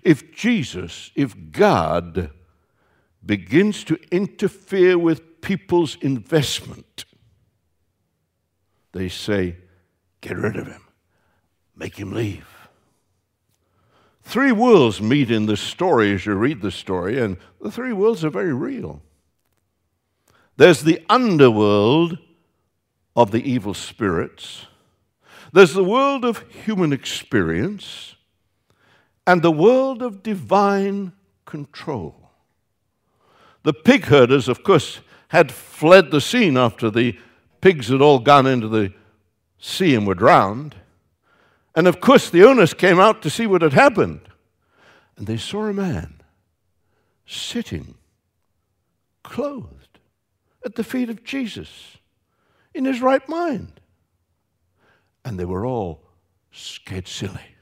If 0.03 0.35
Jesus, 0.35 1.09
if 1.15 1.35
God 1.51 2.29
begins 3.25 3.83
to 3.85 3.97
interfere 4.11 4.99
with 4.99 5.41
people's 5.41 5.97
investment, 5.99 7.05
they 8.91 9.09
say, 9.09 9.55
get 10.21 10.37
rid 10.37 10.57
of 10.57 10.67
him, 10.67 10.83
make 11.75 11.95
him 11.95 12.11
leave. 12.11 12.45
Three 14.21 14.51
worlds 14.51 15.01
meet 15.01 15.31
in 15.31 15.47
this 15.47 15.59
story 15.59 16.13
as 16.13 16.27
you 16.27 16.35
read 16.35 16.61
the 16.61 16.69
story, 16.69 17.19
and 17.19 17.35
the 17.59 17.71
three 17.71 17.93
worlds 17.93 18.23
are 18.23 18.29
very 18.29 18.53
real. 18.53 19.01
There's 20.55 20.83
the 20.83 21.03
underworld 21.09 22.19
of 23.15 23.31
the 23.31 23.41
evil 23.41 23.73
spirits, 23.73 24.67
there's 25.51 25.73
the 25.73 25.83
world 25.83 26.25
of 26.25 26.43
human 26.49 26.93
experience, 26.93 28.15
and 29.25 29.41
the 29.41 29.51
world 29.51 30.01
of 30.01 30.23
divine 30.23 31.13
control. 31.45 32.15
The 33.63 33.73
pig 33.73 34.05
herders, 34.05 34.47
of 34.47 34.63
course, 34.63 35.01
had 35.29 35.51
fled 35.51 36.11
the 36.11 36.21
scene 36.21 36.57
after 36.57 36.89
the 36.89 37.17
pigs 37.61 37.89
had 37.89 38.01
all 38.01 38.19
gone 38.19 38.47
into 38.47 38.67
the 38.67 38.93
sea 39.59 39.93
and 39.95 40.07
were 40.07 40.15
drowned. 40.15 40.75
And 41.75 41.87
of 41.87 41.99
course, 41.99 42.29
the 42.29 42.43
owners 42.43 42.73
came 42.73 42.99
out 42.99 43.21
to 43.21 43.29
see 43.29 43.45
what 43.45 43.61
had 43.61 43.73
happened. 43.73 44.21
And 45.17 45.27
they 45.27 45.37
saw 45.37 45.67
a 45.67 45.73
man 45.73 46.21
sitting, 47.25 47.95
clothed 49.23 49.99
at 50.65 50.75
the 50.75 50.83
feet 50.83 51.09
of 51.09 51.23
Jesus 51.23 51.97
in 52.73 52.85
his 52.85 53.01
right 53.01 53.27
mind. 53.27 53.78
And 55.25 55.39
they 55.39 55.45
were 55.45 55.65
all 55.65 56.01
scared 56.51 57.07
silly. 57.07 57.55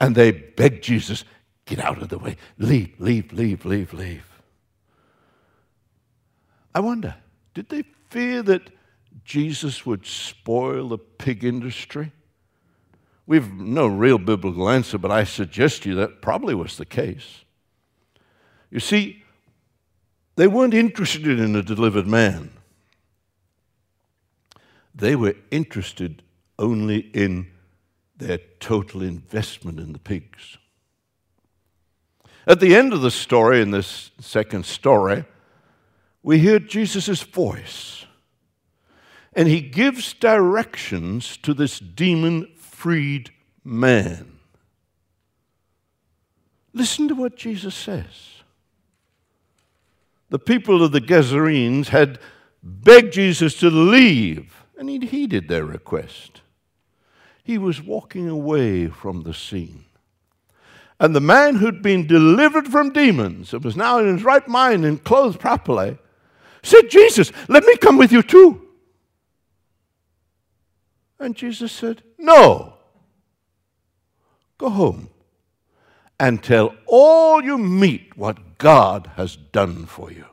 And 0.00 0.14
they 0.14 0.32
begged 0.32 0.84
Jesus, 0.84 1.24
get 1.64 1.78
out 1.78 2.02
of 2.02 2.08
the 2.08 2.18
way. 2.18 2.36
Leave, 2.58 2.94
leave, 2.98 3.32
leave, 3.32 3.64
leave, 3.64 3.92
leave. 3.92 4.26
I 6.74 6.80
wonder, 6.80 7.14
did 7.54 7.68
they 7.68 7.84
fear 8.10 8.42
that 8.42 8.70
Jesus 9.24 9.86
would 9.86 10.06
spoil 10.06 10.88
the 10.88 10.98
pig 10.98 11.44
industry? 11.44 12.12
We've 13.26 13.50
no 13.52 13.86
real 13.86 14.18
biblical 14.18 14.68
answer, 14.68 14.98
but 14.98 15.10
I 15.10 15.24
suggest 15.24 15.82
to 15.82 15.90
you 15.90 15.94
that 15.96 16.20
probably 16.20 16.54
was 16.54 16.76
the 16.76 16.84
case. 16.84 17.44
You 18.70 18.80
see, 18.80 19.22
they 20.36 20.48
weren't 20.48 20.74
interested 20.74 21.38
in 21.40 21.56
a 21.56 21.62
delivered 21.62 22.06
man. 22.06 22.50
They 24.94 25.16
were 25.16 25.34
interested 25.50 26.22
only 26.58 26.98
in 26.98 27.48
their 28.16 28.38
total 28.60 29.02
investment 29.02 29.80
in 29.80 29.92
the 29.92 29.98
pigs. 29.98 30.56
At 32.46 32.60
the 32.60 32.76
end 32.76 32.92
of 32.92 33.00
the 33.00 33.10
story, 33.10 33.60
in 33.60 33.70
this 33.70 34.10
second 34.20 34.66
story, 34.66 35.24
we 36.22 36.38
hear 36.38 36.58
Jesus' 36.58 37.22
voice. 37.22 38.04
And 39.34 39.48
he 39.48 39.60
gives 39.60 40.12
directions 40.12 41.36
to 41.38 41.54
this 41.54 41.78
demon 41.80 42.52
freed 42.56 43.30
man. 43.64 44.38
Listen 46.72 47.08
to 47.08 47.14
what 47.14 47.36
Jesus 47.36 47.74
says 47.74 48.30
the 50.30 50.38
people 50.38 50.82
of 50.82 50.90
the 50.90 51.00
Gerasenes 51.00 51.88
had 51.88 52.18
begged 52.60 53.12
Jesus 53.12 53.54
to 53.60 53.70
leave, 53.70 54.63
and 54.78 54.88
he'd 54.88 55.04
heeded 55.04 55.48
their 55.48 55.64
request. 55.64 56.42
He 57.42 57.58
was 57.58 57.82
walking 57.82 58.28
away 58.28 58.88
from 58.88 59.22
the 59.22 59.34
scene. 59.34 59.84
And 61.00 61.14
the 61.14 61.20
man 61.20 61.56
who'd 61.56 61.82
been 61.82 62.06
delivered 62.06 62.68
from 62.68 62.92
demons 62.92 63.52
and 63.52 63.64
was 63.64 63.76
now 63.76 63.98
in 63.98 64.06
his 64.06 64.24
right 64.24 64.46
mind 64.48 64.84
and 64.84 65.02
clothed 65.02 65.40
properly 65.40 65.98
said, 66.62 66.88
Jesus, 66.88 67.32
let 67.48 67.64
me 67.64 67.76
come 67.76 67.98
with 67.98 68.12
you 68.12 68.22
too. 68.22 68.68
And 71.18 71.36
Jesus 71.36 71.72
said, 71.72 72.02
No. 72.18 72.74
Go 74.56 74.70
home 74.70 75.10
and 76.18 76.42
tell 76.42 76.74
all 76.86 77.42
you 77.42 77.58
meet 77.58 78.16
what 78.16 78.58
God 78.58 79.10
has 79.16 79.36
done 79.36 79.84
for 79.86 80.12
you. 80.12 80.26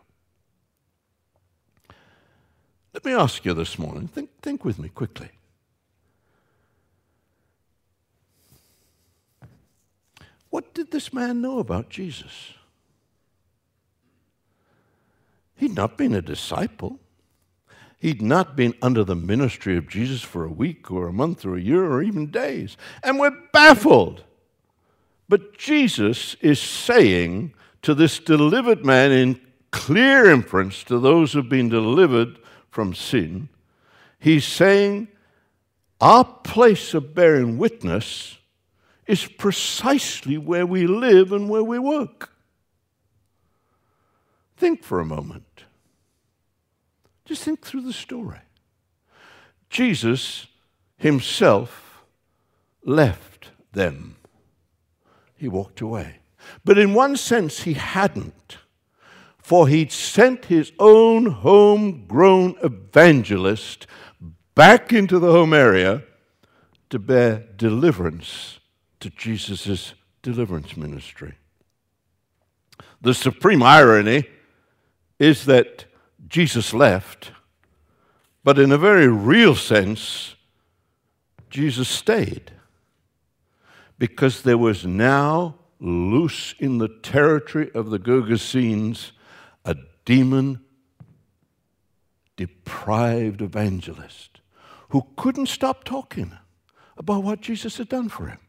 Let 2.93 3.05
me 3.05 3.13
ask 3.13 3.45
you 3.45 3.53
this 3.53 3.79
morning, 3.79 4.07
think, 4.07 4.29
think 4.41 4.65
with 4.65 4.77
me 4.77 4.89
quickly. 4.89 5.29
What 10.49 10.73
did 10.73 10.91
this 10.91 11.13
man 11.13 11.41
know 11.41 11.59
about 11.59 11.89
Jesus? 11.89 12.53
He'd 15.55 15.75
not 15.75 15.97
been 15.97 16.13
a 16.13 16.21
disciple. 16.21 16.99
He'd 17.99 18.21
not 18.21 18.55
been 18.55 18.73
under 18.81 19.03
the 19.03 19.15
ministry 19.15 19.77
of 19.77 19.87
Jesus 19.87 20.21
for 20.21 20.43
a 20.43 20.51
week 20.51 20.91
or 20.91 21.07
a 21.07 21.13
month 21.13 21.45
or 21.45 21.55
a 21.55 21.61
year 21.61 21.85
or 21.85 22.01
even 22.01 22.31
days. 22.31 22.75
And 23.03 23.19
we're 23.19 23.37
baffled. 23.53 24.23
But 25.29 25.57
Jesus 25.57 26.35
is 26.41 26.59
saying 26.59 27.53
to 27.83 27.93
this 27.93 28.19
delivered 28.19 28.83
man 28.83 29.11
in 29.11 29.39
clear 29.71 30.29
inference 30.29 30.83
to 30.85 30.99
those 30.99 31.31
who've 31.31 31.47
been 31.47 31.69
delivered 31.69 32.39
from 32.71 32.95
sin, 32.95 33.49
he's 34.19 34.45
saying, 34.45 35.09
Our 35.99 36.25
place 36.25 36.95
of 36.95 37.13
bearing 37.13 37.59
witness 37.59 38.39
is 39.05 39.27
precisely 39.27 40.37
where 40.37 40.65
we 40.65 40.87
live 40.87 41.31
and 41.31 41.49
where 41.49 41.63
we 41.63 41.77
work. 41.77 42.31
Think 44.57 44.83
for 44.83 44.99
a 44.99 45.05
moment. 45.05 45.65
Just 47.25 47.43
think 47.43 47.63
through 47.63 47.81
the 47.81 47.93
story. 47.93 48.39
Jesus 49.69 50.47
himself 50.97 52.03
left 52.83 53.51
them 53.73 54.15
he 55.41 55.47
walked 55.47 55.81
away. 55.81 56.17
But 56.63 56.77
in 56.77 56.93
one 56.93 57.17
sense, 57.17 57.63
he 57.63 57.73
hadn't, 57.73 58.57
for 59.51 59.67
he'd 59.67 59.91
sent 59.91 60.45
his 60.45 60.71
own 60.79 61.25
homegrown 61.25 62.55
evangelist 62.63 63.85
back 64.55 64.93
into 64.93 65.19
the 65.19 65.29
home 65.29 65.53
area 65.53 66.01
to 66.89 66.97
bear 66.97 67.43
deliverance 67.57 68.61
to 69.01 69.09
Jesus' 69.09 69.93
deliverance 70.21 70.77
ministry. 70.77 71.33
The 73.01 73.13
supreme 73.13 73.61
irony 73.61 74.23
is 75.19 75.43
that 75.47 75.83
Jesus 76.29 76.73
left, 76.73 77.33
but 78.45 78.57
in 78.57 78.71
a 78.71 78.77
very 78.77 79.09
real 79.09 79.55
sense, 79.55 80.35
Jesus 81.49 81.89
stayed 81.89 82.53
because 83.99 84.43
there 84.43 84.57
was 84.57 84.85
now 84.85 85.55
loose 85.81 86.55
in 86.57 86.77
the 86.77 86.87
territory 86.87 87.69
of 87.75 87.89
the 87.89 87.99
Gergesenes 87.99 89.11
demon 90.11 90.59
deprived 92.35 93.41
evangelist 93.41 94.41
who 94.89 95.07
couldn't 95.15 95.45
stop 95.45 95.85
talking 95.85 96.33
about 96.97 97.23
what 97.23 97.39
Jesus 97.39 97.77
had 97.77 97.87
done 97.87 98.09
for 98.09 98.27
him. 98.27 98.39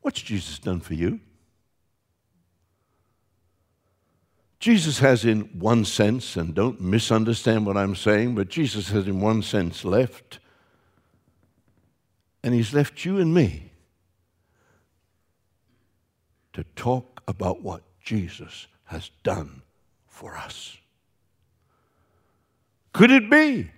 What's 0.00 0.20
Jesus 0.20 0.58
done 0.58 0.80
for 0.80 0.94
you? 0.94 1.20
Jesus 4.58 4.98
has, 4.98 5.24
in 5.24 5.42
one 5.60 5.84
sense, 5.84 6.34
and 6.34 6.52
don't 6.52 6.80
misunderstand 6.80 7.66
what 7.66 7.76
I'm 7.76 7.94
saying, 7.94 8.34
but 8.34 8.48
Jesus 8.48 8.88
has, 8.88 9.06
in 9.06 9.20
one 9.20 9.42
sense, 9.42 9.84
left 9.84 10.40
and 12.42 12.52
He's 12.52 12.74
left 12.74 13.04
you 13.04 13.20
and 13.20 13.32
me 13.32 13.70
to 16.52 16.64
talk 16.74 17.22
about 17.28 17.62
what 17.62 17.82
Jesus 18.00 18.66
has 18.84 19.10
done 19.22 19.62
for 20.06 20.36
us. 20.36 20.76
Could 22.92 23.10
it 23.10 23.30
be 23.30 23.70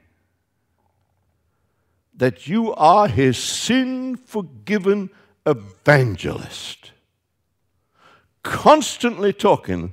that 2.15 2.47
you 2.47 2.75
are 2.75 3.09
His 3.09 3.39
sin 3.39 4.17
forgiven 4.17 5.11
evangelist, 5.47 6.91
constantly 8.43 9.33
talking 9.33 9.93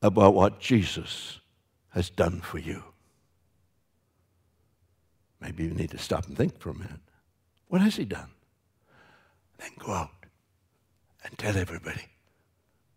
about 0.00 0.34
what 0.34 0.60
Jesus 0.60 1.40
has 1.90 2.08
done 2.08 2.40
for 2.40 2.58
you. 2.58 2.82
Maybe 5.40 5.64
you 5.64 5.70
need 5.70 5.90
to 5.90 5.98
stop 5.98 6.26
and 6.26 6.36
think 6.36 6.58
for 6.58 6.70
a 6.70 6.74
minute. 6.74 7.00
What 7.68 7.80
has 7.80 7.96
he 7.96 8.04
done? 8.04 8.30
Then 9.58 9.70
go 9.78 9.92
out 9.92 10.10
and 11.24 11.36
tell 11.36 11.56
everybody 11.56 12.02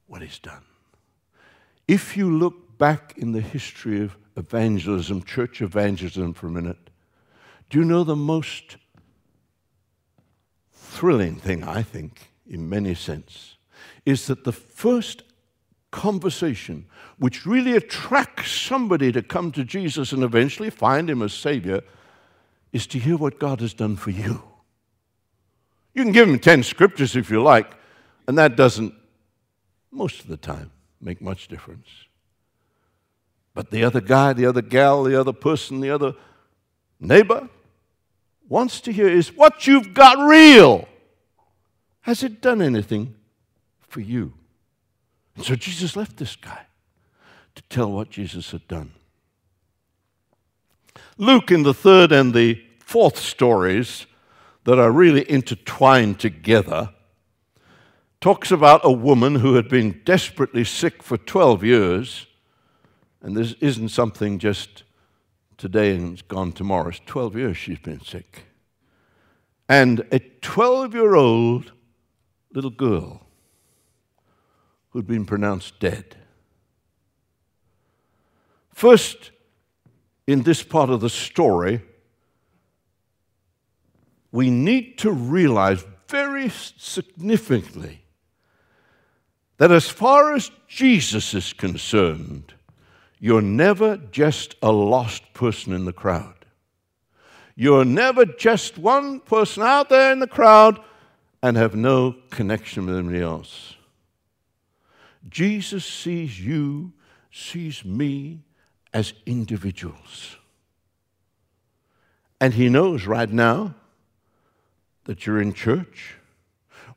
what 0.08 0.22
he's 0.22 0.40
done. 0.40 0.64
If 1.88 2.18
you 2.18 2.36
look 2.36 2.78
back 2.78 3.14
in 3.18 3.32
the 3.32 3.42
history 3.42 4.02
of 4.02 4.18
evangelism, 4.36 5.24
church 5.24 5.62
evangelism 5.62 6.34
for 6.34 6.48
a 6.48 6.52
minute, 6.52 6.90
do 7.70 7.80
you 7.80 7.86
know 7.86 8.04
the 8.04 8.16
most 8.16 8.78
thrilling 10.72 11.36
thing, 11.36 11.64
I 11.64 11.84
think, 11.84 12.30
in 12.48 12.70
many 12.70 12.96
sense, 12.96 13.58
is 14.06 14.28
that 14.28 14.44
the 14.44 14.52
first 14.52 15.24
conversation 15.92 16.86
which 17.18 17.46
really 17.46 17.76
attracts 17.76 18.52
somebody 18.52 19.12
to 19.12 19.22
come 19.22 19.52
to 19.52 19.64
Jesus 19.64 20.12
and 20.12 20.24
eventually 20.24 20.70
find 20.70 21.10
him 21.10 21.22
as 21.22 21.34
Savior 21.34 21.82
is 22.74 22.86
to 22.88 23.00
hear 23.00 23.16
what 23.16 23.40
God 23.40 23.62
has 23.62 23.74
done 23.74 23.96
for 23.96 24.10
you. 24.10 24.44
You 25.94 26.04
can 26.04 26.12
give 26.12 26.28
him 26.28 26.40
10 26.40 26.64
scriptures 26.64 27.16
if 27.16 27.30
you 27.30 27.42
like, 27.42 27.72
and 28.28 28.38
that 28.38 28.58
doesn't, 28.58 28.94
most 29.92 30.20
of 30.20 30.28
the 30.28 30.36
time, 30.36 30.72
make 31.06 31.22
much 31.22 31.48
difference. 31.48 31.88
But 33.54 33.70
the 33.70 33.84
other 33.84 34.02
guy, 34.02 34.34
the 34.34 34.48
other 34.48 34.62
gal, 34.62 35.04
the 35.04 35.18
other 35.18 35.32
person, 35.32 35.80
the 35.80 35.92
other 35.92 36.14
neighbor 37.00 37.48
wants 38.50 38.82
to 38.82 38.92
hear 38.92 39.08
is 39.08 39.34
what 39.34 39.68
you've 39.68 39.94
got 39.94 40.18
real. 40.18 40.88
Has 42.02 42.24
it 42.24 42.42
done 42.42 42.62
anything 42.62 43.16
for 43.88 44.02
you? 44.02 44.34
And 45.36 45.46
so 45.46 45.56
Jesus 45.56 45.96
left 45.96 46.18
this 46.18 46.36
guy 46.36 46.66
to 47.54 47.62
tell 47.64 47.92
what 47.92 48.10
Jesus 48.10 48.52
had 48.52 48.68
done. 48.68 48.92
Luke, 51.18 51.52
in 51.52 51.64
the 51.64 51.74
third 51.74 52.12
and 52.12 52.34
the 52.34 52.62
fourth 52.80 53.18
stories 53.18 54.06
that 54.66 54.80
are 54.80 54.92
really 54.92 55.30
intertwined 55.30 56.20
together, 56.20 56.90
talks 58.26 58.50
about 58.50 58.82
a 58.84 58.92
woman 58.92 59.36
who 59.36 59.54
had 59.54 59.70
been 59.70 60.02
desperately 60.04 60.64
sick 60.64 61.04
for 61.04 61.16
12 61.16 61.64
years. 61.64 62.26
And 63.22 63.38
this 63.38 63.54
isn't 63.62 63.90
something 63.90 64.40
just 64.40 64.82
today 65.58 65.96
and 65.96 66.14
it's 66.14 66.24
gone 66.24 66.52
tomorrow. 66.52 66.88
It's 66.88 67.00
12 67.06 67.36
years 67.36 67.56
she's 67.56 67.78
been 67.78 68.02
sick. 68.02 68.46
And 69.70 70.08
a 70.12 70.18
12 70.18 70.96
year 70.96 71.14
old 71.14 71.72
little 72.52 72.72
girl 72.72 73.28
who'd 74.90 75.06
been 75.06 75.28
pronounced 75.28 75.80
dead. 75.80 76.16
First, 78.74 79.30
in 80.26 80.42
this 80.42 80.64
part 80.64 80.90
of 80.90 81.00
the 81.00 81.12
story, 81.12 81.84
we 84.32 84.50
need 84.50 84.98
to 84.98 85.12
realize 85.12 85.86
very 86.08 86.50
significantly 86.50 88.02
that 89.58 89.72
as 89.72 89.88
far 89.88 90.34
as 90.34 90.52
Jesus 90.68 91.34
is 91.34 91.54
concerned, 91.54 92.54
you're 93.20 93.42
never 93.42 93.98
just 93.98 94.56
a 94.62 94.72
lost 94.72 95.34
person 95.34 95.74
in 95.74 95.86
the 95.86 95.94
crowd. 95.94 96.34
You're 97.56 97.86
never 97.86 98.26
just 98.26 98.78
one 98.78 99.22
person 99.22 99.64
out 99.64 99.90
there 99.90 100.12
in 100.12 100.20
the 100.20 100.28
crowd 100.28 100.80
and 101.42 101.56
have 101.56 101.76
no 101.76 102.16
connection 102.30 102.86
with 102.86 102.98
anybody 102.98 103.22
else. 103.22 103.76
Jesus 105.30 105.86
sees 105.86 106.40
you, 106.40 106.92
sees 107.32 107.86
me 107.86 108.42
as 108.94 109.14
individuals. 109.26 110.36
And 112.42 112.54
He 112.54 112.68
knows 112.68 113.06
right 113.06 113.30
now 113.30 113.76
that 115.06 115.26
you're 115.26 115.42
in 115.42 115.54
church, 115.54 116.18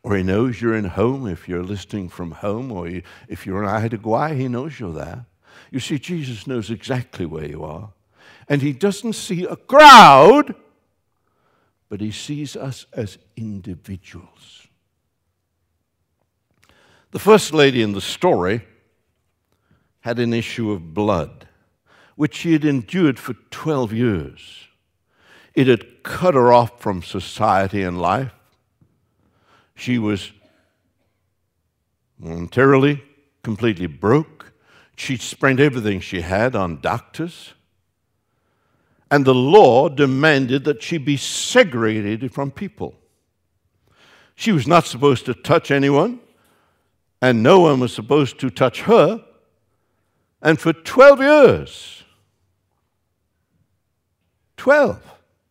or 0.02 0.16
He 0.16 0.22
knows 0.22 0.60
you're 0.60 0.76
in 0.76 0.84
home 0.84 1.26
if 1.26 1.48
you're 1.48 1.62
listening 1.62 2.08
from 2.08 2.32
home, 2.32 2.72
or 2.72 2.88
if 3.28 3.46
you're 3.46 3.64
in 3.64 3.68
Gwaii, 3.68 4.36
He 4.36 4.48
knows 4.48 4.78
you're 4.78 4.92
there. 4.92 5.26
You 5.70 5.80
see, 5.80 5.98
Jesus 5.98 6.46
knows 6.46 6.70
exactly 6.70 7.26
where 7.26 7.46
you 7.46 7.64
are. 7.64 7.90
And 8.48 8.62
He 8.62 8.72
doesn't 8.72 9.14
see 9.14 9.44
a 9.44 9.56
crowd 9.56 10.54
but 11.88 12.00
he 12.00 12.10
sees 12.10 12.56
us 12.56 12.86
as 12.92 13.18
individuals. 13.36 14.68
The 17.10 17.18
first 17.18 17.54
lady 17.54 17.82
in 17.82 17.92
the 17.92 18.00
story 18.00 18.62
had 20.00 20.18
an 20.18 20.34
issue 20.34 20.70
of 20.70 20.92
blood, 20.92 21.48
which 22.16 22.36
she 22.36 22.52
had 22.52 22.64
endured 22.64 23.18
for 23.18 23.34
12 23.50 23.92
years. 23.92 24.68
It 25.54 25.66
had 25.66 26.02
cut 26.02 26.34
her 26.34 26.52
off 26.52 26.80
from 26.80 27.02
society 27.02 27.82
and 27.82 28.00
life. 28.00 28.32
She 29.78 29.98
was 29.98 30.30
momentarily 32.18 33.02
completely 33.42 33.86
broke. 33.86 34.52
She 34.96 35.16
spent 35.16 35.60
everything 35.60 36.00
she 36.00 36.20
had 36.20 36.54
on 36.54 36.80
doctors 36.80 37.54
and 39.10 39.24
the 39.24 39.34
law 39.34 39.88
demanded 39.88 40.64
that 40.64 40.82
she 40.82 40.98
be 40.98 41.16
segregated 41.16 42.32
from 42.32 42.50
people. 42.50 42.94
She 44.34 44.52
was 44.52 44.66
not 44.66 44.86
supposed 44.86 45.24
to 45.26 45.34
touch 45.34 45.70
anyone, 45.70 46.20
and 47.20 47.42
no 47.42 47.60
one 47.60 47.80
was 47.80 47.92
supposed 47.92 48.38
to 48.40 48.50
touch 48.50 48.82
her. 48.82 49.24
And 50.42 50.60
for 50.60 50.72
12 50.72 51.20
years, 51.20 52.04
12, 54.56 55.02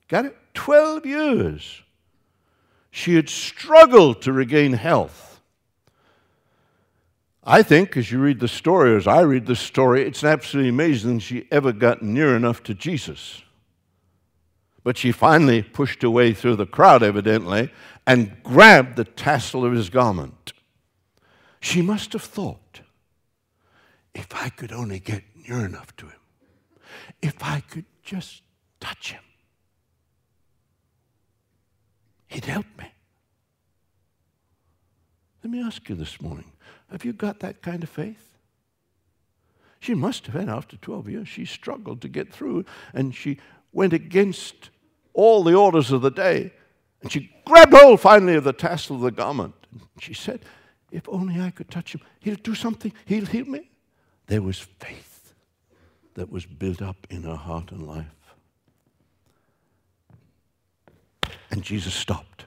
got 0.07 0.25
it? 0.25 0.37
12 0.53 1.05
years, 1.05 1.81
she 2.97 3.13
had 3.13 3.29
struggled 3.29 4.23
to 4.23 4.33
regain 4.33 4.73
health. 4.73 5.39
I 7.43 7.61
think, 7.61 7.95
as 7.95 8.11
you 8.11 8.17
read 8.17 8.39
the 8.39 8.47
story, 8.47 8.95
as 8.95 9.05
I 9.05 9.21
read 9.21 9.45
the 9.45 9.55
story, 9.55 10.01
it's 10.01 10.23
absolutely 10.23 10.69
amazing 10.69 11.19
she 11.19 11.47
ever 11.51 11.71
got 11.71 12.01
near 12.01 12.35
enough 12.35 12.63
to 12.63 12.73
Jesus. 12.73 13.43
But 14.83 14.97
she 14.97 15.11
finally 15.11 15.61
pushed 15.61 16.01
her 16.01 16.09
way 16.09 16.33
through 16.33 16.55
the 16.55 16.65
crowd, 16.65 17.03
evidently, 17.03 17.71
and 18.07 18.35
grabbed 18.41 18.95
the 18.95 19.03
tassel 19.03 19.63
of 19.63 19.73
his 19.73 19.91
garment. 19.91 20.53
She 21.59 21.83
must 21.83 22.13
have 22.13 22.23
thought, 22.23 22.81
if 24.15 24.33
I 24.33 24.49
could 24.49 24.71
only 24.71 24.99
get 24.99 25.23
near 25.47 25.63
enough 25.63 25.95
to 25.97 26.07
him, 26.07 26.19
if 27.21 27.43
I 27.43 27.59
could 27.59 27.85
just 28.01 28.41
touch 28.79 29.11
him, 29.11 29.21
he'd 32.27 32.45
help 32.45 32.65
me. 32.77 32.91
Let 35.43 35.51
me 35.51 35.61
ask 35.61 35.87
you 35.89 35.95
this 35.95 36.21
morning 36.21 36.51
have 36.91 37.03
you 37.03 37.13
got 37.13 37.39
that 37.41 37.61
kind 37.61 37.83
of 37.83 37.89
faith? 37.89 38.37
She 39.79 39.93
must 39.93 40.25
have 40.25 40.35
had 40.35 40.49
after 40.49 40.77
12 40.77 41.09
years. 41.09 41.27
She 41.27 41.45
struggled 41.45 42.01
to 42.01 42.07
get 42.07 42.33
through 42.33 42.65
and 42.93 43.13
she 43.13 43.37
went 43.71 43.93
against 43.93 44.69
all 45.13 45.43
the 45.43 45.53
orders 45.53 45.91
of 45.91 46.01
the 46.01 46.11
day. 46.11 46.53
And 47.01 47.11
she 47.11 47.31
grabbed 47.45 47.73
hold 47.73 48.01
finally 48.01 48.35
of 48.35 48.43
the 48.43 48.53
tassel 48.53 48.95
of 48.95 49.01
the 49.03 49.11
garment. 49.11 49.53
And 49.71 49.81
she 49.99 50.13
said, 50.13 50.41
If 50.91 51.07
only 51.07 51.39
I 51.39 51.51
could 51.51 51.69
touch 51.69 51.93
him, 51.93 52.01
he'll 52.19 52.35
do 52.35 52.55
something, 52.55 52.91
he'll 53.05 53.25
heal 53.25 53.45
me. 53.45 53.69
There 54.25 54.41
was 54.41 54.59
faith 54.59 55.33
that 56.15 56.31
was 56.31 56.45
built 56.45 56.81
up 56.81 57.07
in 57.09 57.23
her 57.23 57.35
heart 57.35 57.71
and 57.71 57.87
life. 57.87 58.16
And 61.49 61.63
Jesus 61.63 61.93
stopped. 61.93 62.45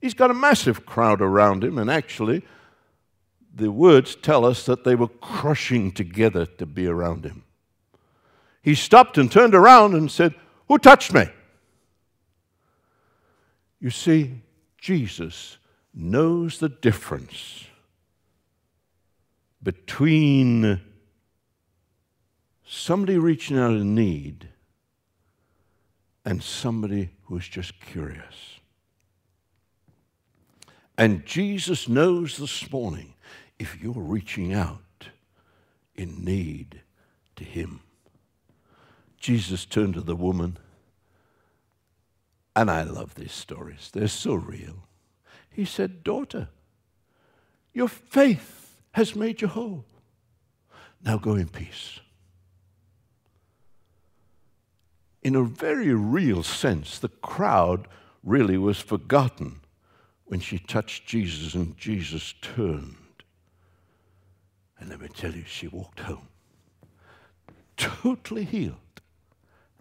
He's 0.00 0.14
got 0.14 0.30
a 0.30 0.34
massive 0.34 0.86
crowd 0.86 1.20
around 1.20 1.62
him, 1.62 1.76
and 1.76 1.90
actually, 1.90 2.42
the 3.54 3.70
words 3.70 4.14
tell 4.14 4.44
us 4.44 4.64
that 4.64 4.84
they 4.84 4.94
were 4.94 5.08
crushing 5.08 5.92
together 5.92 6.46
to 6.46 6.64
be 6.64 6.86
around 6.86 7.24
him 7.24 7.44
he 8.62 8.74
stopped 8.74 9.16
and 9.18 9.30
turned 9.30 9.54
around 9.54 9.94
and 9.94 10.10
said, 10.10 10.34
Who 10.68 10.78
touched 10.78 11.14
me? 11.14 11.24
You 13.80 13.90
see, 13.90 14.42
Jesus 14.78 15.56
knows 15.94 16.58
the 16.58 16.68
difference 16.68 17.64
between 19.62 20.80
somebody 22.64 23.18
reaching 23.18 23.58
out 23.58 23.72
in 23.72 23.94
need 23.94 24.49
and 26.24 26.42
somebody 26.42 27.10
who's 27.24 27.48
just 27.48 27.80
curious. 27.80 28.60
And 30.98 31.24
Jesus 31.24 31.88
knows 31.88 32.36
this 32.36 32.70
morning 32.70 33.14
if 33.58 33.80
you're 33.80 33.94
reaching 33.94 34.52
out 34.52 35.08
in 35.94 36.24
need 36.24 36.82
to 37.36 37.44
Him. 37.44 37.80
Jesus 39.18 39.64
turned 39.64 39.94
to 39.94 40.00
the 40.00 40.16
woman, 40.16 40.58
and 42.56 42.70
I 42.70 42.82
love 42.82 43.14
these 43.14 43.32
stories, 43.32 43.90
they're 43.92 44.08
so 44.08 44.34
real. 44.34 44.84
He 45.50 45.64
said, 45.64 46.04
Daughter, 46.04 46.48
your 47.72 47.88
faith 47.88 48.76
has 48.92 49.14
made 49.14 49.40
you 49.40 49.48
whole. 49.48 49.84
Now 51.02 51.18
go 51.18 51.34
in 51.34 51.48
peace. 51.48 52.00
In 55.22 55.34
a 55.34 55.42
very 55.42 55.92
real 55.92 56.42
sense, 56.42 56.98
the 56.98 57.08
crowd 57.08 57.88
really 58.22 58.56
was 58.56 58.78
forgotten 58.80 59.60
when 60.24 60.40
she 60.40 60.58
touched 60.58 61.06
Jesus 61.06 61.54
and 61.54 61.76
Jesus 61.76 62.34
turned. 62.40 62.96
And 64.78 64.88
let 64.88 65.00
me 65.00 65.08
tell 65.08 65.32
you, 65.32 65.44
she 65.46 65.68
walked 65.68 66.00
home 66.00 66.28
totally 67.80 68.44
healed, 68.44 68.76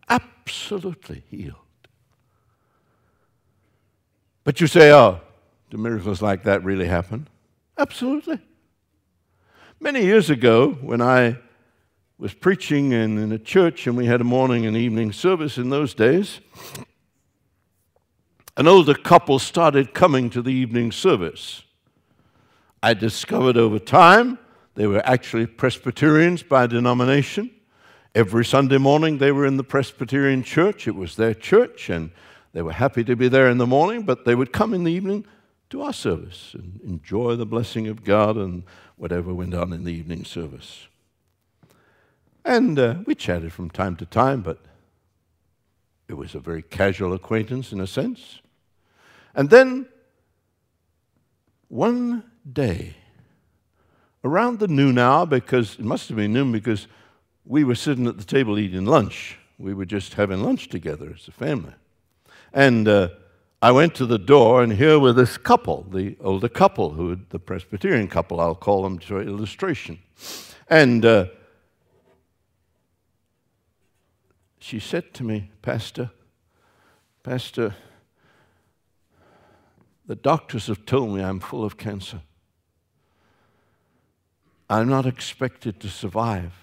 absolutely 0.07 1.23
healed. 1.29 1.55
But 4.45 4.61
you 4.61 4.67
say, 4.67 4.91
oh, 4.91 5.19
do 5.69 5.77
miracles 5.77 6.21
like 6.21 6.43
that 6.43 6.63
really 6.63 6.87
happen? 6.87 7.27
Absolutely. 7.77 8.39
Many 9.81 10.03
years 10.03 10.29
ago, 10.29 10.71
when 10.81 11.01
I 11.01 11.37
was 12.19 12.33
preaching 12.33 12.91
in, 12.91 13.17
in 13.17 13.31
a 13.31 13.39
church 13.39 13.87
and 13.87 13.95
we 13.95 14.05
had 14.05 14.19
a 14.19 14.25
morning 14.25 14.65
and 14.65 14.75
evening 14.75 15.13
service 15.13 15.57
in 15.57 15.69
those 15.69 15.93
days, 15.93 16.41
an 18.57 18.67
older 18.67 18.93
couple 18.93 19.39
started 19.39 19.93
coming 19.93 20.29
to 20.29 20.41
the 20.41 20.51
evening 20.51 20.91
service. 20.91 21.63
I 22.83 22.93
discovered 22.93 23.55
over 23.55 23.79
time 23.79 24.37
they 24.75 24.85
were 24.85 25.01
actually 25.05 25.45
Presbyterians 25.45 26.43
by 26.43 26.67
denomination. 26.67 27.51
Every 28.13 28.43
Sunday 28.43 28.77
morning 28.77 29.19
they 29.19 29.31
were 29.31 29.45
in 29.45 29.55
the 29.55 29.63
Presbyterian 29.63 30.43
church. 30.43 30.89
It 30.89 30.95
was 30.95 31.15
their 31.15 31.33
church, 31.33 31.89
and 31.89 32.11
they 32.51 32.61
were 32.61 32.73
happy 32.73 33.05
to 33.05 33.15
be 33.15 33.29
there 33.29 33.49
in 33.49 33.59
the 33.59 33.67
morning, 33.67 34.03
but 34.03 34.25
they 34.25 34.35
would 34.35 34.51
come 34.51 34.73
in 34.73 34.83
the 34.83 34.91
evening 34.91 35.25
to 35.69 35.83
our 35.83 35.93
service 35.93 36.53
and 36.53 36.81
enjoy 36.83 37.37
the 37.37 37.45
blessing 37.45 37.87
of 37.87 38.03
God 38.03 38.35
and 38.35 38.63
whatever 38.97 39.33
went 39.33 39.53
on 39.53 39.71
in 39.71 39.85
the 39.85 39.93
evening 39.93 40.25
service. 40.25 40.87
And 42.49 42.79
uh, 42.79 42.95
we 43.05 43.13
chatted 43.13 43.53
from 43.53 43.69
time 43.69 43.95
to 43.97 44.07
time, 44.07 44.41
but 44.41 44.57
it 46.07 46.15
was 46.15 46.33
a 46.33 46.39
very 46.39 46.63
casual 46.63 47.13
acquaintance 47.13 47.71
in 47.71 47.79
a 47.79 47.85
sense. 47.85 48.39
And 49.35 49.51
then 49.51 49.87
one 51.67 52.23
day, 52.51 52.95
around 54.23 54.57
the 54.57 54.67
noon 54.67 54.97
hour, 54.97 55.27
because 55.27 55.75
it 55.75 55.85
must 55.85 56.07
have 56.07 56.17
been 56.17 56.33
noon 56.33 56.51
because 56.51 56.87
we 57.45 57.63
were 57.63 57.75
sitting 57.75 58.07
at 58.07 58.17
the 58.17 58.23
table 58.23 58.57
eating 58.57 58.87
lunch. 58.87 59.37
We 59.59 59.75
were 59.75 59.85
just 59.85 60.15
having 60.15 60.41
lunch 60.41 60.69
together 60.69 61.13
as 61.15 61.27
a 61.27 61.31
family. 61.31 61.75
And 62.51 62.87
uh, 62.87 63.09
I 63.61 63.69
went 63.69 63.93
to 63.97 64.07
the 64.07 64.17
door, 64.17 64.63
and 64.63 64.73
here 64.73 64.97
were 64.97 65.13
this 65.13 65.37
couple, 65.37 65.85
the 65.91 66.17
older 66.19 66.49
couple, 66.49 66.89
who 66.89 67.19
the 67.29 67.37
Presbyterian 67.37 68.07
couple, 68.07 68.41
I'll 68.41 68.55
call 68.55 68.81
them 68.81 68.97
for 68.97 69.21
illustration. 69.21 69.99
And 70.67 71.05
uh, 71.05 71.27
she 74.69 74.79
said 74.79 75.15
to 75.15 75.23
me, 75.23 75.49
Pastor, 75.63 76.11
Pastor, 77.23 77.73
the 80.05 80.15
doctors 80.15 80.67
have 80.67 80.85
told 80.85 81.15
me 81.15 81.23
I'm 81.23 81.39
full 81.39 81.65
of 81.65 81.75
cancer. 81.75 82.21
I'm 84.69 84.87
not 84.87 85.07
expected 85.07 85.79
to 85.79 85.87
survive. 85.87 86.53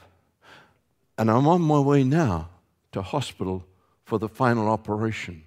And 1.18 1.28
I'm 1.28 1.48
on 1.48 1.62
my 1.62 1.80
way 1.80 2.04
now 2.04 2.50
to 2.92 3.02
hospital 3.02 3.66
for 4.04 4.20
the 4.20 4.28
final 4.28 4.68
operation. 4.68 5.42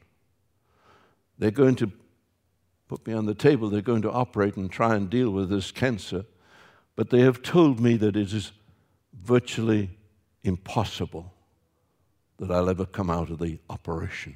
They're 1.37 1.51
going 1.51 1.75
to 1.75 1.89
put 2.89 3.07
me 3.07 3.13
on 3.13 3.25
the 3.25 3.35
table, 3.35 3.69
they're 3.69 3.79
going 3.79 4.01
to 4.01 4.11
operate 4.11 4.57
and 4.57 4.69
try 4.69 4.97
and 4.97 5.09
deal 5.09 5.29
with 5.29 5.49
this 5.49 5.71
cancer. 5.71 6.25
But 6.97 7.09
they 7.09 7.21
have 7.21 7.41
told 7.41 7.79
me 7.79 7.95
that 7.95 8.17
it 8.17 8.33
is 8.33 8.51
virtually 9.13 9.91
impossible 10.43 11.31
that 12.39 12.51
I'll 12.51 12.69
ever 12.69 12.85
come 12.85 13.09
out 13.09 13.29
of 13.29 13.39
the 13.39 13.59
operation. 13.69 14.35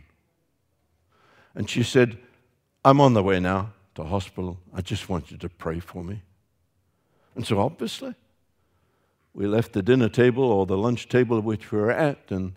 And 1.56 1.70
she 1.70 1.84
said, 1.84 2.18
I'm 2.84 3.00
on 3.00 3.14
the 3.14 3.24
way 3.24 3.40
now 3.40 3.74
to 3.96 4.04
hospital. 4.04 4.60
I 4.74 4.82
just 4.82 5.08
want 5.08 5.32
you 5.32 5.38
to 5.38 5.50
pray 5.50 5.80
for 5.80 6.04
me. 6.04 6.22
And 7.36 7.48
so, 7.48 7.60
obviously, 7.60 8.14
we 9.34 9.48
left 9.48 9.74
the 9.74 9.82
dinner 9.82 10.10
table 10.10 10.44
or 10.44 10.66
the 10.66 10.78
lunch 10.78 11.10
table 11.10 11.40
which 11.40 11.72
we 11.72 11.80
were 11.80 11.92
at, 11.92 12.30
and 12.30 12.54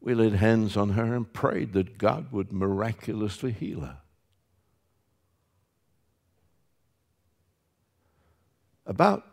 we 0.00 0.14
laid 0.14 0.34
hands 0.34 0.76
on 0.76 0.90
her 0.90 1.14
and 1.14 1.32
prayed 1.32 1.72
that 1.72 1.98
God 1.98 2.32
would 2.32 2.52
miraculously 2.52 3.52
heal 3.52 3.80
her. 3.80 3.98
About 8.84 9.26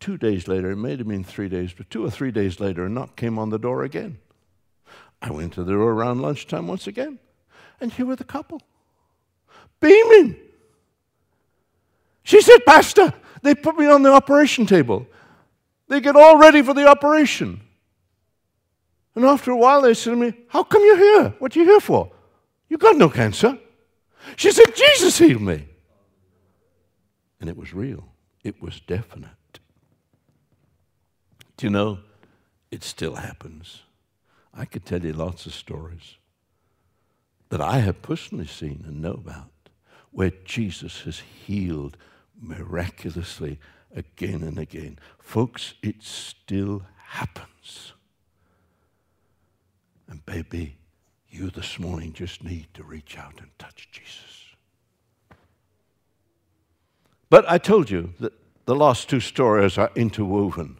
two 0.00 0.16
days 0.16 0.46
later, 0.46 0.70
it 0.70 0.76
may 0.76 0.96
have 0.96 1.08
been 1.08 1.24
three 1.24 1.48
days, 1.48 1.72
but 1.72 1.90
two 1.90 2.04
or 2.04 2.10
three 2.10 2.30
days 2.30 2.60
later, 2.60 2.86
a 2.86 2.88
knock 2.88 3.16
came 3.16 3.38
on 3.38 3.50
the 3.50 3.58
door 3.58 3.82
again. 3.82 4.18
I 5.20 5.30
went 5.30 5.54
to 5.54 5.64
the 5.64 5.72
door 5.72 5.92
around 5.92 6.22
lunchtime 6.22 6.68
once 6.68 6.86
again, 6.86 7.18
and 7.80 7.92
here 7.92 8.06
were 8.06 8.16
the 8.16 8.24
couple 8.24 8.62
beaming. 9.80 10.36
She 12.22 12.40
said, 12.40 12.58
Pastor, 12.66 13.14
they 13.42 13.54
put 13.54 13.78
me 13.78 13.86
on 13.86 14.02
the 14.02 14.12
operation 14.12 14.66
table. 14.66 15.06
They 15.88 16.00
get 16.00 16.16
all 16.16 16.38
ready 16.38 16.62
for 16.62 16.74
the 16.74 16.86
operation. 16.86 17.60
And 19.14 19.24
after 19.24 19.50
a 19.50 19.56
while, 19.56 19.82
they 19.82 19.94
said 19.94 20.10
to 20.10 20.16
me, 20.16 20.34
How 20.48 20.62
come 20.62 20.84
you're 20.84 20.98
here? 20.98 21.34
What 21.38 21.56
are 21.56 21.58
you 21.58 21.64
here 21.64 21.80
for? 21.80 22.12
You 22.68 22.76
got 22.76 22.96
no 22.96 23.08
cancer. 23.08 23.58
She 24.36 24.50
said, 24.50 24.74
Jesus 24.74 25.18
healed 25.18 25.42
me. 25.42 25.66
And 27.40 27.48
it 27.48 27.56
was 27.56 27.72
real, 27.72 28.04
it 28.44 28.60
was 28.60 28.80
definite. 28.80 29.30
Do 31.56 31.66
you 31.66 31.70
know, 31.70 32.00
it 32.70 32.84
still 32.84 33.16
happens. 33.16 33.82
I 34.58 34.64
could 34.64 34.84
tell 34.84 35.04
you 35.04 35.12
lots 35.12 35.46
of 35.46 35.54
stories 35.54 36.16
that 37.48 37.60
I 37.60 37.78
have 37.78 38.02
personally 38.02 38.48
seen 38.48 38.84
and 38.86 39.00
know 39.00 39.12
about 39.12 39.50
where 40.10 40.32
Jesus 40.44 41.02
has 41.02 41.20
healed 41.20 41.96
miraculously 42.40 43.60
again 43.94 44.42
and 44.42 44.58
again. 44.58 44.98
Folks, 45.20 45.74
it 45.80 46.02
still 46.02 46.82
happens. 46.96 47.92
And 50.08 50.26
baby, 50.26 50.76
you 51.30 51.50
this 51.50 51.78
morning 51.78 52.12
just 52.12 52.42
need 52.42 52.66
to 52.74 52.82
reach 52.82 53.16
out 53.16 53.34
and 53.38 53.50
touch 53.58 53.88
Jesus. 53.92 54.46
But 57.30 57.48
I 57.48 57.58
told 57.58 57.90
you 57.90 58.14
that 58.18 58.32
the 58.64 58.74
last 58.74 59.08
two 59.08 59.20
stories 59.20 59.78
are 59.78 59.92
interwoven. 59.94 60.78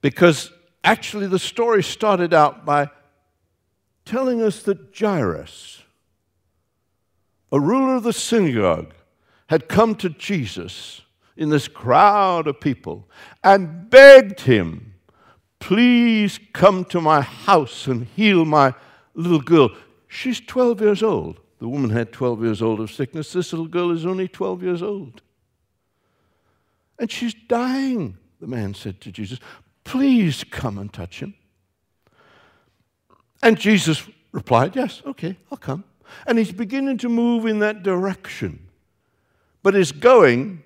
Because 0.00 0.52
actually, 0.84 1.26
the 1.26 1.38
story 1.38 1.82
started 1.82 2.34
out 2.34 2.64
by 2.64 2.90
telling 4.04 4.42
us 4.42 4.62
that 4.62 4.96
Jairus, 4.98 5.82
a 7.50 7.60
ruler 7.60 7.96
of 7.96 8.02
the 8.02 8.12
synagogue, 8.12 8.94
had 9.48 9.68
come 9.68 9.94
to 9.96 10.08
Jesus 10.08 11.02
in 11.36 11.50
this 11.50 11.68
crowd 11.68 12.46
of 12.46 12.60
people 12.60 13.08
and 13.44 13.90
begged 13.90 14.40
him, 14.40 14.94
Please 15.58 16.40
come 16.52 16.84
to 16.86 17.00
my 17.00 17.20
house 17.20 17.86
and 17.86 18.06
heal 18.16 18.44
my 18.44 18.74
little 19.14 19.40
girl. 19.40 19.70
She's 20.08 20.40
12 20.40 20.80
years 20.80 21.02
old. 21.04 21.38
The 21.60 21.68
woman 21.68 21.90
had 21.90 22.10
12 22.10 22.42
years 22.42 22.60
old 22.60 22.80
of 22.80 22.90
sickness. 22.90 23.32
This 23.32 23.52
little 23.52 23.68
girl 23.68 23.92
is 23.92 24.04
only 24.04 24.26
12 24.26 24.62
years 24.64 24.82
old. 24.82 25.22
And 26.98 27.10
she's 27.10 27.34
dying, 27.34 28.16
the 28.40 28.48
man 28.48 28.74
said 28.74 29.00
to 29.02 29.12
Jesus. 29.12 29.38
Please 29.84 30.44
come 30.44 30.78
and 30.78 30.92
touch 30.92 31.20
him. 31.20 31.34
And 33.42 33.58
Jesus 33.58 34.08
replied, 34.30 34.76
Yes, 34.76 35.02
okay, 35.06 35.36
I'll 35.50 35.58
come. 35.58 35.84
And 36.26 36.38
he's 36.38 36.52
beginning 36.52 36.98
to 36.98 37.08
move 37.08 37.46
in 37.46 37.58
that 37.60 37.82
direction. 37.82 38.68
But 39.62 39.74
his 39.74 39.92
going, 39.92 40.62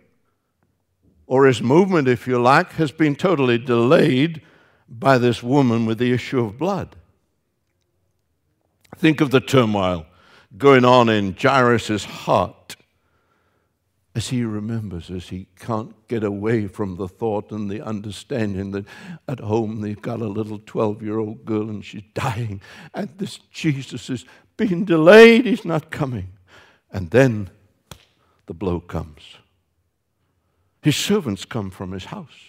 or 1.27 1.47
his 1.47 1.63
movement, 1.63 2.09
if 2.09 2.27
you 2.27 2.39
like, 2.39 2.73
has 2.73 2.93
been 2.93 3.15
totally 3.15 3.59
delayed 3.59 4.43
by 4.89 5.19
this 5.19 5.43
woman 5.43 5.87
with 5.87 5.99
the 5.99 6.13
issue 6.13 6.45
of 6.45 6.59
blood. 6.59 6.97
Think 8.97 9.21
of 9.21 9.31
the 9.31 9.41
turmoil 9.41 10.07
going 10.57 10.85
on 10.85 11.09
in 11.09 11.37
Jairus' 11.39 12.05
heart 12.05 12.76
as 14.17 14.29
he 14.31 14.43
remembers, 14.43 15.11
as 15.11 15.29
he 15.29 15.47
can't 15.57 15.95
get 16.09 16.25
away 16.25 16.67
from 16.67 16.97
the 16.97 17.07
thought 17.07 17.53
and 17.53 17.71
the 17.71 17.83
understanding 17.83 18.71
that 18.71 18.87
at 19.29 19.41
home 19.41 19.83
they've 19.83 20.01
got 20.01 20.23
a 20.23 20.27
little 20.27 20.59
12 20.65 21.03
year 21.03 21.19
old 21.19 21.45
girl 21.45 21.69
and 21.69 21.85
she's 21.85 22.03
dying, 22.15 22.63
and 22.95 23.11
this 23.19 23.37
Jesus 23.53 24.09
is 24.09 24.25
being 24.57 24.87
delayed, 24.87 25.45
he's 25.45 25.67
not 25.67 25.91
coming. 25.91 26.33
And 26.91 27.11
then 27.11 27.51
the 28.47 28.55
blow 28.55 28.81
comes. 28.81 29.37
His 30.81 30.97
servants 30.97 31.45
come 31.45 31.71
from 31.71 31.93
his 31.93 32.07
house 32.07 32.41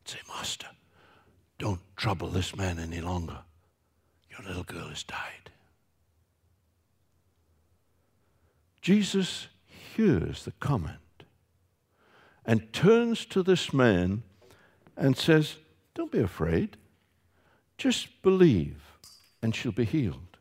and 0.00 0.08
say, 0.08 0.18
Master, 0.26 0.66
don't 1.56 1.80
trouble 1.94 2.26
this 2.26 2.56
man 2.56 2.80
any 2.80 3.00
longer. 3.00 3.38
Your 4.28 4.44
little 4.48 4.64
girl 4.64 4.88
has 4.88 5.04
died. 5.04 5.52
Jesus 8.82 9.46
hears 9.96 10.44
the 10.44 10.52
comment 10.52 10.98
and 12.44 12.72
turns 12.72 13.24
to 13.26 13.42
this 13.42 13.72
man 13.72 14.22
and 14.96 15.16
says, 15.16 15.56
Don't 15.94 16.12
be 16.12 16.20
afraid. 16.20 16.76
Just 17.78 18.22
believe, 18.22 18.82
and 19.42 19.54
she'll 19.54 19.72
be 19.72 19.84
healed. 19.84 20.38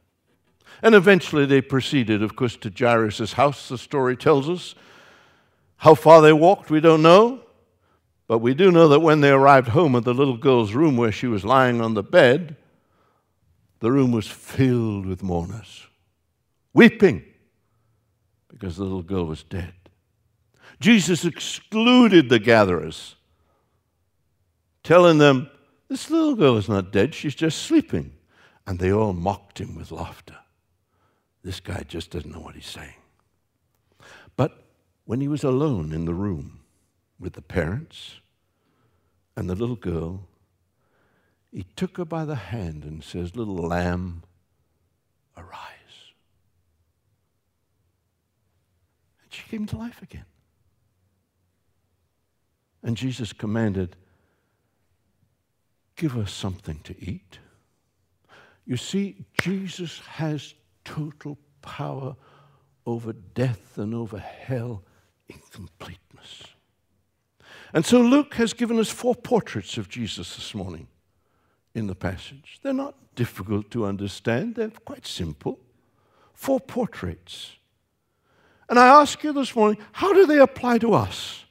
And 0.82 0.96
eventually 0.96 1.46
they 1.46 1.62
proceeded, 1.62 2.22
of 2.22 2.36
course, 2.36 2.56
to 2.58 2.72
Jairus' 2.78 3.34
house, 3.34 3.70
the 3.70 3.78
story 3.78 4.18
tells 4.18 4.50
us. 4.50 4.76
How 5.78 5.96
far 5.96 6.22
they 6.22 6.34
walked, 6.34 6.70
we 6.70 6.80
don't 6.80 7.02
know. 7.02 7.42
But 8.28 8.40
we 8.40 8.54
do 8.54 8.72
know 8.72 8.88
that 8.88 9.02
when 9.02 9.22
they 9.22 9.32
arrived 9.32 9.70
home 9.70 9.96
at 9.96 10.04
the 10.04 10.14
little 10.14 10.38
girl's 10.38 10.74
room 10.74 10.98
where 10.98 11.12
she 11.12 11.28
was 11.28 11.44
lying 11.44 11.82
on 11.82 11.94
the 11.94 12.04
bed, 12.04 12.56
the 13.80 13.92
room 13.92 14.12
was 14.12 14.28
filled 14.28 15.06
with 15.06 15.22
mourners, 15.22 15.88
weeping 16.74 17.24
because 18.54 18.78
the 18.78 18.84
little 18.84 19.02
girl 19.02 19.26
was 19.26 19.44
dead. 19.44 19.74
Jesus 20.80 21.26
excluded 21.26 22.30
the 22.30 22.40
gatherers, 22.40 23.16
telling 24.84 25.18
them, 25.18 25.50
This 25.90 26.10
little 26.10 26.36
girl 26.36 26.58
is 26.58 26.70
not 26.70 26.92
dead, 26.92 27.14
she's 27.14 27.36
just 27.36 27.64
sleeping. 27.64 28.14
And 28.66 28.80
they 28.80 28.94
all 28.94 29.12
mocked 29.12 29.60
him 29.60 29.76
with 29.76 29.92
laughter. 29.92 30.38
This 31.44 31.60
guy 31.60 31.84
just 31.86 32.12
doesn't 32.12 32.32
know 32.32 32.40
what 32.40 32.56
he's 32.56 32.66
saying. 32.66 32.94
But 34.38 34.64
when 35.06 35.20
he 35.20 35.28
was 35.28 35.44
alone 35.44 35.92
in 35.92 36.06
the 36.06 36.14
room 36.14 36.62
with 37.20 37.34
the 37.34 37.42
parents 37.42 38.22
and 39.36 39.50
the 39.50 39.56
little 39.56 39.76
girl, 39.76 40.28
he 41.52 41.66
took 41.76 41.98
her 41.98 42.06
by 42.06 42.26
the 42.26 42.36
hand 42.36 42.84
and 42.84 43.04
says, 43.04 43.36
Little 43.36 43.56
lamb, 43.56 44.24
arise. 45.38 46.14
And 49.22 49.32
she 49.32 49.43
came 49.54 49.68
to 49.68 49.78
life 49.78 50.02
again. 50.02 50.26
And 52.82 52.98
Jesus 52.98 53.34
commanded, 53.34 53.96
Give 55.96 56.18
us 56.18 56.34
something 56.34 56.80
to 56.86 56.96
eat. 57.00 57.38
You 58.66 58.78
see, 58.78 59.16
Jesus 59.40 60.00
has 60.08 60.56
total 60.84 61.38
power 61.62 62.16
over 62.88 63.14
death 63.14 63.78
and 63.78 63.94
over 63.94 64.18
hell 64.18 64.82
in 65.30 65.40
completeness. 65.52 66.42
And 67.74 67.86
so 67.86 68.02
Luke 68.02 68.34
has 68.34 68.54
given 68.54 68.80
us 68.80 68.90
four 68.90 69.14
portraits 69.14 69.78
of 69.78 69.88
Jesus 69.88 70.36
this 70.36 70.56
morning 70.56 70.88
in 71.76 71.86
the 71.86 71.94
passage. 71.94 72.60
They're 72.64 72.74
not 72.74 72.96
difficult 73.14 73.70
to 73.70 73.86
understand, 73.86 74.56
they're 74.56 74.72
quite 74.72 75.06
simple. 75.06 75.60
Four 76.34 76.60
portraits. 76.60 77.58
And 78.74 78.80
I 78.80 78.88
ask 78.88 79.24
you 79.24 79.34
this 79.34 79.56
morning, 79.56 79.78
how 79.92 80.14
do 80.14 80.26
they 80.26 80.40
apply 80.40 80.80
to 80.80 80.96
us? 80.96 81.46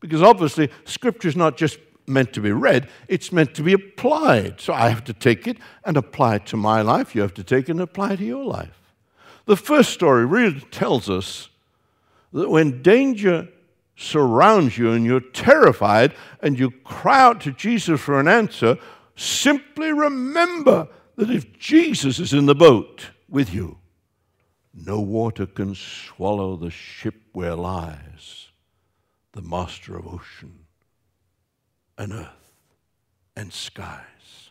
Because 0.00 0.20
obviously, 0.20 0.68
Scripture 0.84 1.28
is 1.28 1.36
not 1.36 1.56
just 1.56 1.78
meant 2.08 2.32
to 2.32 2.40
be 2.40 2.50
read, 2.50 2.88
it's 3.06 3.30
meant 3.30 3.54
to 3.54 3.62
be 3.62 3.72
applied. 3.72 4.60
So 4.60 4.72
I 4.72 4.88
have 4.88 5.04
to 5.04 5.12
take 5.12 5.46
it 5.46 5.58
and 5.84 5.96
apply 5.96 6.34
it 6.34 6.46
to 6.46 6.56
my 6.56 6.82
life. 6.82 7.14
You 7.14 7.22
have 7.22 7.34
to 7.34 7.44
take 7.44 7.68
it 7.68 7.70
and 7.70 7.80
apply 7.80 8.14
it 8.14 8.16
to 8.16 8.24
your 8.24 8.44
life. 8.44 8.90
The 9.46 9.56
first 9.56 9.90
story 9.90 10.26
really 10.26 10.58
tells 10.58 11.08
us 11.08 11.50
that 12.32 12.50
when 12.50 12.82
danger 12.82 13.46
surrounds 13.94 14.76
you 14.76 14.90
and 14.90 15.06
you're 15.06 15.20
terrified 15.20 16.16
and 16.42 16.58
you 16.58 16.72
cry 16.82 17.20
out 17.20 17.40
to 17.42 17.52
Jesus 17.52 18.00
for 18.00 18.18
an 18.18 18.26
answer, 18.26 18.76
simply 19.14 19.92
remember 19.92 20.88
that 21.14 21.30
if 21.30 21.56
Jesus 21.60 22.18
is 22.18 22.32
in 22.32 22.46
the 22.46 22.56
boat 22.56 23.10
with 23.28 23.54
you, 23.54 23.78
no 24.86 25.00
water 25.00 25.46
can 25.46 25.74
swallow 25.74 26.56
the 26.56 26.70
ship 26.70 27.14
where 27.32 27.54
lies 27.54 28.48
the 29.32 29.42
master 29.42 29.96
of 29.96 30.06
ocean 30.06 30.66
and 31.96 32.12
earth 32.12 32.28
and 33.36 33.52
skies. 33.52 34.50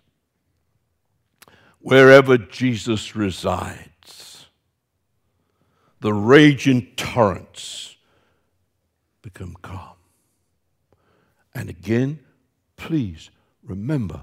Wherever 1.80 2.38
Jesus 2.38 3.16
resides, 3.16 4.48
the 6.00 6.14
raging 6.14 6.88
torrents 6.96 7.96
become 9.22 9.56
calm. 9.62 9.96
And 11.54 11.70
again, 11.70 12.20
please 12.76 13.30
remember, 13.64 14.22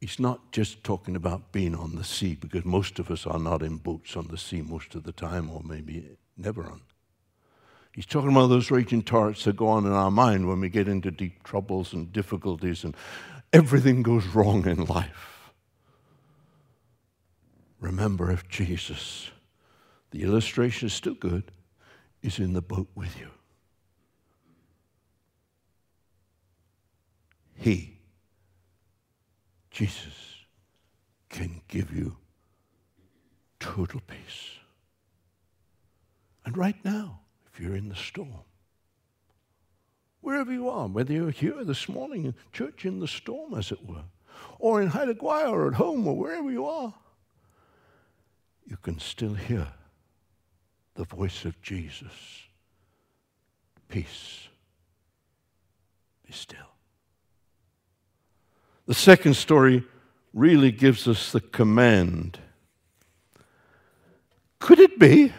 he's 0.00 0.18
not 0.18 0.52
just 0.52 0.84
talking 0.84 1.16
about 1.16 1.52
being 1.52 1.74
on 1.74 1.96
the 1.96 2.04
sea, 2.04 2.34
because 2.34 2.64
most 2.64 2.98
of 2.98 3.10
us 3.10 3.26
are 3.26 3.38
not 3.38 3.62
in 3.62 3.76
boats 3.76 4.16
on 4.16 4.28
the 4.28 4.38
sea 4.38 4.62
most 4.62 4.94
of 4.94 5.04
the 5.04 5.12
time, 5.12 5.50
or 5.50 5.62
maybe 5.64 6.16
never 6.36 6.64
on. 6.64 6.80
He's 7.92 8.06
talking 8.06 8.30
about 8.30 8.46
those 8.46 8.70
raging 8.70 9.02
torrents 9.02 9.44
that 9.44 9.56
go 9.56 9.66
on 9.66 9.84
in 9.84 9.92
our 9.92 10.10
mind 10.10 10.46
when 10.48 10.60
we 10.60 10.68
get 10.68 10.86
into 10.86 11.10
deep 11.10 11.42
troubles 11.42 11.92
and 11.92 12.12
difficulties 12.12 12.84
and 12.84 12.96
everything 13.52 14.02
goes 14.02 14.24
wrong 14.26 14.66
in 14.68 14.84
life. 14.84 15.50
Remember, 17.80 18.30
if 18.30 18.48
Jesus, 18.48 19.30
the 20.12 20.22
illustration 20.22 20.86
is 20.86 20.92
still 20.92 21.14
good, 21.14 21.50
is 22.22 22.38
in 22.38 22.52
the 22.52 22.62
boat 22.62 22.88
with 22.94 23.18
you. 23.18 23.30
He, 27.56 27.97
Jesus, 29.78 30.34
can 31.28 31.60
give 31.68 31.96
you 31.96 32.16
total 33.60 34.00
peace. 34.08 34.58
And 36.44 36.56
right 36.56 36.84
now, 36.84 37.20
if 37.46 37.60
you're 37.60 37.76
in 37.76 37.88
the 37.88 37.94
storm. 37.94 38.42
Wherever 40.20 40.52
you 40.52 40.68
are, 40.68 40.88
whether 40.88 41.12
you're 41.12 41.30
here 41.30 41.62
this 41.62 41.88
morning 41.88 42.24
in 42.24 42.34
church 42.52 42.84
in 42.84 42.98
the 42.98 43.06
storm, 43.06 43.54
as 43.54 43.70
it 43.70 43.86
were, 43.86 44.02
or 44.58 44.82
in 44.82 44.88
Haida 44.88 45.14
Gwaii 45.14 45.48
or 45.48 45.68
at 45.68 45.74
home 45.74 46.08
or 46.08 46.16
wherever 46.16 46.50
you 46.50 46.66
are, 46.66 46.92
you 48.66 48.78
can 48.78 48.98
still 48.98 49.34
hear 49.34 49.68
the 50.96 51.04
voice 51.04 51.44
of 51.44 51.62
Jesus. 51.62 52.48
Peace. 53.88 54.48
Be 56.26 56.32
still. 56.32 56.66
The 58.88 58.94
second 58.94 59.34
story 59.34 59.84
really 60.32 60.72
gives 60.72 61.06
us 61.06 61.30
the 61.30 61.42
command. 61.42 62.38
Could 64.60 64.80
it 64.80 64.98
be 64.98 65.34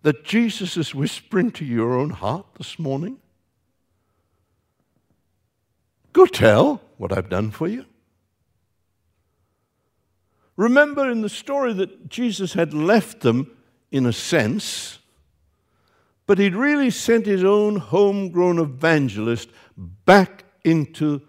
that 0.00 0.24
Jesus 0.24 0.78
is 0.78 0.94
whispering 0.94 1.50
to 1.52 1.66
your 1.66 1.92
own 1.92 2.08
heart 2.08 2.46
this 2.56 2.78
morning? 2.78 3.18
Go 6.14 6.24
tell 6.24 6.80
what 6.96 7.12
I've 7.12 7.28
done 7.28 7.50
for 7.50 7.68
you. 7.68 7.84
Remember 10.56 11.10
in 11.10 11.20
the 11.20 11.28
story 11.28 11.74
that 11.74 12.08
Jesus 12.08 12.54
had 12.54 12.72
left 12.72 13.20
them 13.20 13.54
in 13.90 14.06
a 14.06 14.14
sense, 14.14 14.98
but 16.26 16.38
he'd 16.38 16.54
really 16.54 16.88
sent 16.88 17.26
his 17.26 17.44
own 17.44 17.76
homegrown 17.76 18.58
evangelist 18.58 19.50
back 19.76 20.44
into 20.64 21.20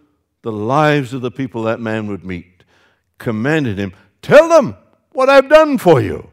the 0.43 0.51
lives 0.51 1.13
of 1.13 1.21
the 1.21 1.31
people 1.31 1.63
that 1.63 1.79
man 1.79 2.07
would 2.07 2.23
meet, 2.23 2.63
commanded 3.17 3.79
him, 3.79 3.93
Tell 4.21 4.47
them 4.47 4.77
what 5.11 5.29
I've 5.29 5.49
done 5.49 5.77
for 5.77 5.99
you. 5.99 6.29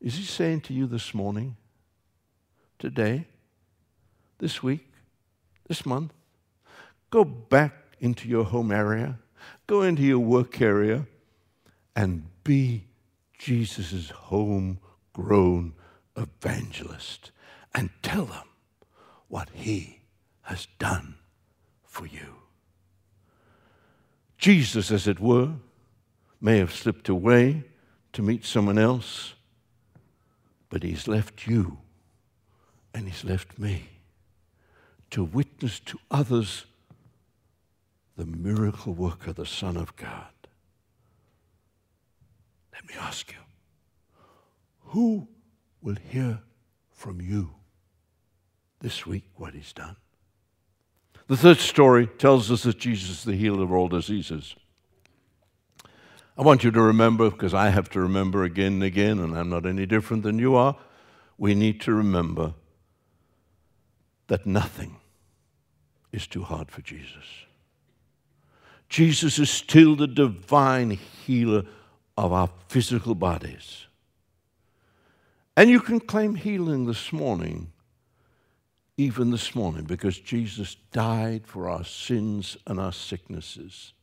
Is 0.00 0.14
he 0.14 0.24
saying 0.24 0.62
to 0.62 0.72
you 0.72 0.86
this 0.86 1.12
morning, 1.12 1.56
today, 2.78 3.26
this 4.38 4.62
week, 4.62 4.90
this 5.66 5.84
month, 5.84 6.12
go 7.10 7.24
back 7.24 7.74
into 8.00 8.28
your 8.28 8.44
home 8.44 8.70
area, 8.72 9.18
go 9.66 9.82
into 9.82 10.02
your 10.02 10.20
work 10.20 10.60
area, 10.60 11.06
and 11.96 12.24
be 12.44 12.84
Jesus' 13.38 14.10
homegrown 14.10 15.74
evangelist 16.16 17.32
and 17.74 17.90
tell 18.02 18.24
them 18.24 18.48
what 19.28 19.48
he 19.52 20.00
has 20.42 20.66
done 20.78 21.16
for 21.98 22.06
you. 22.06 22.36
Jesus, 24.38 24.92
as 24.92 25.08
it 25.08 25.18
were, 25.18 25.50
may 26.40 26.58
have 26.58 26.72
slipped 26.72 27.08
away 27.08 27.64
to 28.12 28.22
meet 28.22 28.44
someone 28.44 28.78
else 28.78 29.34
but 30.68 30.84
He's 30.84 31.08
left 31.08 31.48
you 31.48 31.78
and 32.94 33.08
He's 33.08 33.24
left 33.24 33.58
me 33.58 33.88
to 35.10 35.24
witness 35.24 35.80
to 35.80 35.98
others 36.08 36.66
the 38.16 38.26
miracle 38.26 38.92
worker, 38.92 39.32
the 39.32 39.46
Son 39.46 39.76
of 39.76 39.96
God. 39.96 40.32
Let 42.72 42.86
me 42.86 42.94
ask 43.00 43.32
you 43.32 43.38
who 44.90 45.26
will 45.82 45.96
hear 45.96 46.38
from 46.92 47.20
you 47.20 47.50
this 48.78 49.04
week 49.04 49.24
what 49.34 49.54
He's 49.54 49.72
done? 49.72 49.96
The 51.26 51.36
third 51.36 51.58
story 51.58 52.06
tells 52.06 52.50
us 52.50 52.62
that 52.62 52.78
Jesus 52.78 53.10
is 53.18 53.24
the 53.24 53.36
healer 53.36 53.62
of 53.62 53.72
all 53.72 53.88
diseases. 53.88 54.56
I 56.36 56.42
want 56.42 56.64
you 56.64 56.70
to 56.70 56.80
remember, 56.80 57.30
because 57.30 57.52
I 57.52 57.70
have 57.70 57.90
to 57.90 58.00
remember 58.00 58.44
again 58.44 58.74
and 58.74 58.82
again, 58.82 59.18
and 59.18 59.36
I'm 59.36 59.50
not 59.50 59.66
any 59.66 59.86
different 59.86 60.22
than 60.22 60.38
you 60.38 60.54
are, 60.54 60.76
we 61.36 61.54
need 61.54 61.80
to 61.82 61.92
remember 61.92 62.54
that 64.28 64.46
nothing 64.46 64.96
is 66.12 66.26
too 66.26 66.42
hard 66.42 66.70
for 66.70 66.80
Jesus. 66.80 67.24
Jesus 68.88 69.38
is 69.38 69.50
still 69.50 69.96
the 69.96 70.06
divine 70.06 70.90
healer 70.90 71.64
of 72.16 72.32
our 72.32 72.48
physical 72.68 73.14
bodies. 73.14 73.86
And 75.56 75.68
you 75.68 75.80
can 75.80 76.00
claim 76.00 76.36
healing 76.36 76.86
this 76.86 77.12
morning, 77.12 77.72
even 78.98 79.30
this 79.30 79.54
morning, 79.54 79.84
because 79.84 80.18
Jesus 80.18 80.76
died 80.92 81.46
for 81.46 81.70
our 81.70 81.84
sins 81.84 82.56
and 82.66 82.80
our 82.80 82.92
sicknesses. 82.92 83.94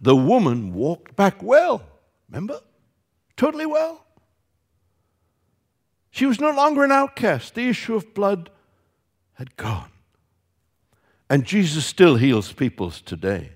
The 0.00 0.16
woman 0.16 0.74
walked 0.74 1.14
back 1.14 1.40
well, 1.40 1.82
remember? 2.28 2.60
Totally 3.36 3.66
well. 3.66 4.04
She 6.10 6.26
was 6.26 6.40
no 6.40 6.50
longer 6.50 6.82
an 6.82 6.90
outcast. 6.90 7.54
The 7.54 7.68
issue 7.68 7.94
of 7.94 8.12
blood 8.12 8.50
had 9.34 9.56
gone. 9.56 9.90
And 11.30 11.44
Jesus 11.44 11.86
still 11.86 12.16
heals 12.16 12.52
peoples 12.52 13.00
today. 13.00 13.52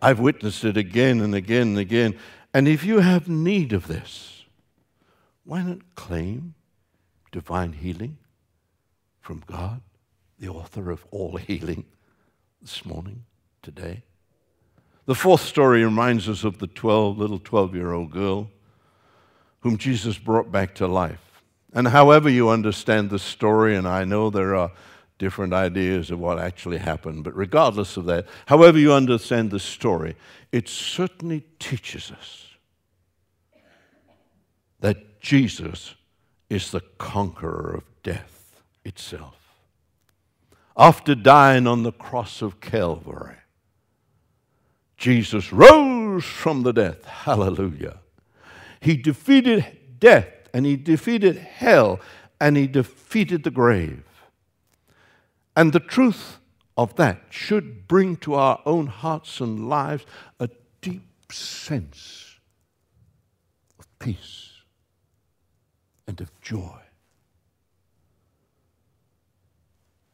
I've 0.00 0.20
witnessed 0.20 0.64
it 0.64 0.76
again 0.76 1.20
and 1.20 1.34
again 1.34 1.68
and 1.68 1.78
again. 1.78 2.16
And 2.54 2.68
if 2.68 2.84
you 2.84 3.00
have 3.00 3.28
need 3.28 3.72
of 3.72 3.88
this, 3.88 4.44
why 5.42 5.62
not 5.62 5.96
claim 5.96 6.54
divine 7.32 7.72
healing 7.72 8.18
from 9.28 9.42
God, 9.46 9.82
the 10.38 10.48
author 10.48 10.90
of 10.90 11.04
all 11.10 11.36
healing, 11.36 11.84
this 12.62 12.86
morning, 12.86 13.24
today? 13.60 14.02
The 15.04 15.14
fourth 15.14 15.42
story 15.42 15.84
reminds 15.84 16.30
us 16.30 16.44
of 16.44 16.60
the 16.60 16.66
12, 16.66 17.18
little 17.18 17.38
12 17.38 17.74
year 17.74 17.92
old 17.92 18.10
girl 18.10 18.48
whom 19.60 19.76
Jesus 19.76 20.16
brought 20.16 20.50
back 20.50 20.74
to 20.76 20.86
life. 20.86 21.42
And 21.74 21.88
however 21.88 22.30
you 22.30 22.48
understand 22.48 23.10
the 23.10 23.18
story, 23.18 23.76
and 23.76 23.86
I 23.86 24.04
know 24.04 24.30
there 24.30 24.54
are 24.54 24.72
different 25.18 25.52
ideas 25.52 26.10
of 26.10 26.18
what 26.18 26.38
actually 26.38 26.78
happened. 26.78 27.22
But 27.22 27.36
regardless 27.36 27.98
of 27.98 28.06
that, 28.06 28.24
however 28.46 28.78
you 28.78 28.94
understand 28.94 29.50
the 29.50 29.60
story, 29.60 30.16
it 30.52 30.70
certainly 30.70 31.44
teaches 31.58 32.10
us 32.10 32.46
that 34.80 35.20
Jesus 35.20 35.96
is 36.48 36.70
the 36.70 36.80
conqueror 36.96 37.74
of 37.74 37.84
death 38.02 38.37
itself. 38.84 39.36
After 40.76 41.14
dying 41.14 41.66
on 41.66 41.82
the 41.82 41.92
cross 41.92 42.40
of 42.40 42.60
Calvary, 42.60 43.36
Jesus 44.96 45.52
rose 45.52 46.24
from 46.24 46.62
the 46.62 46.72
death. 46.72 47.04
Hallelujah. 47.04 48.00
He 48.80 48.96
defeated 48.96 49.98
death 49.98 50.28
and 50.52 50.66
he 50.66 50.76
defeated 50.76 51.36
hell 51.36 52.00
and 52.40 52.56
he 52.56 52.66
defeated 52.66 53.44
the 53.44 53.50
grave. 53.50 54.04
And 55.56 55.72
the 55.72 55.80
truth 55.80 56.38
of 56.76 56.94
that 56.96 57.22
should 57.30 57.88
bring 57.88 58.16
to 58.18 58.34
our 58.34 58.60
own 58.64 58.86
hearts 58.86 59.40
and 59.40 59.68
lives 59.68 60.06
a 60.38 60.48
deep 60.80 61.32
sense 61.32 62.38
of 63.78 63.86
peace 63.98 64.52
and 66.06 66.20
of 66.20 66.40
joy. 66.40 66.78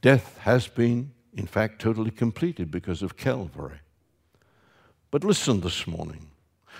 Death 0.04 0.36
has 0.42 0.68
been, 0.68 1.12
in 1.32 1.46
fact, 1.46 1.80
totally 1.80 2.10
completed 2.10 2.70
because 2.70 3.00
of 3.00 3.16
Calvary. 3.16 3.78
But 5.10 5.24
listen 5.24 5.62
this 5.62 5.86
morning. 5.86 6.26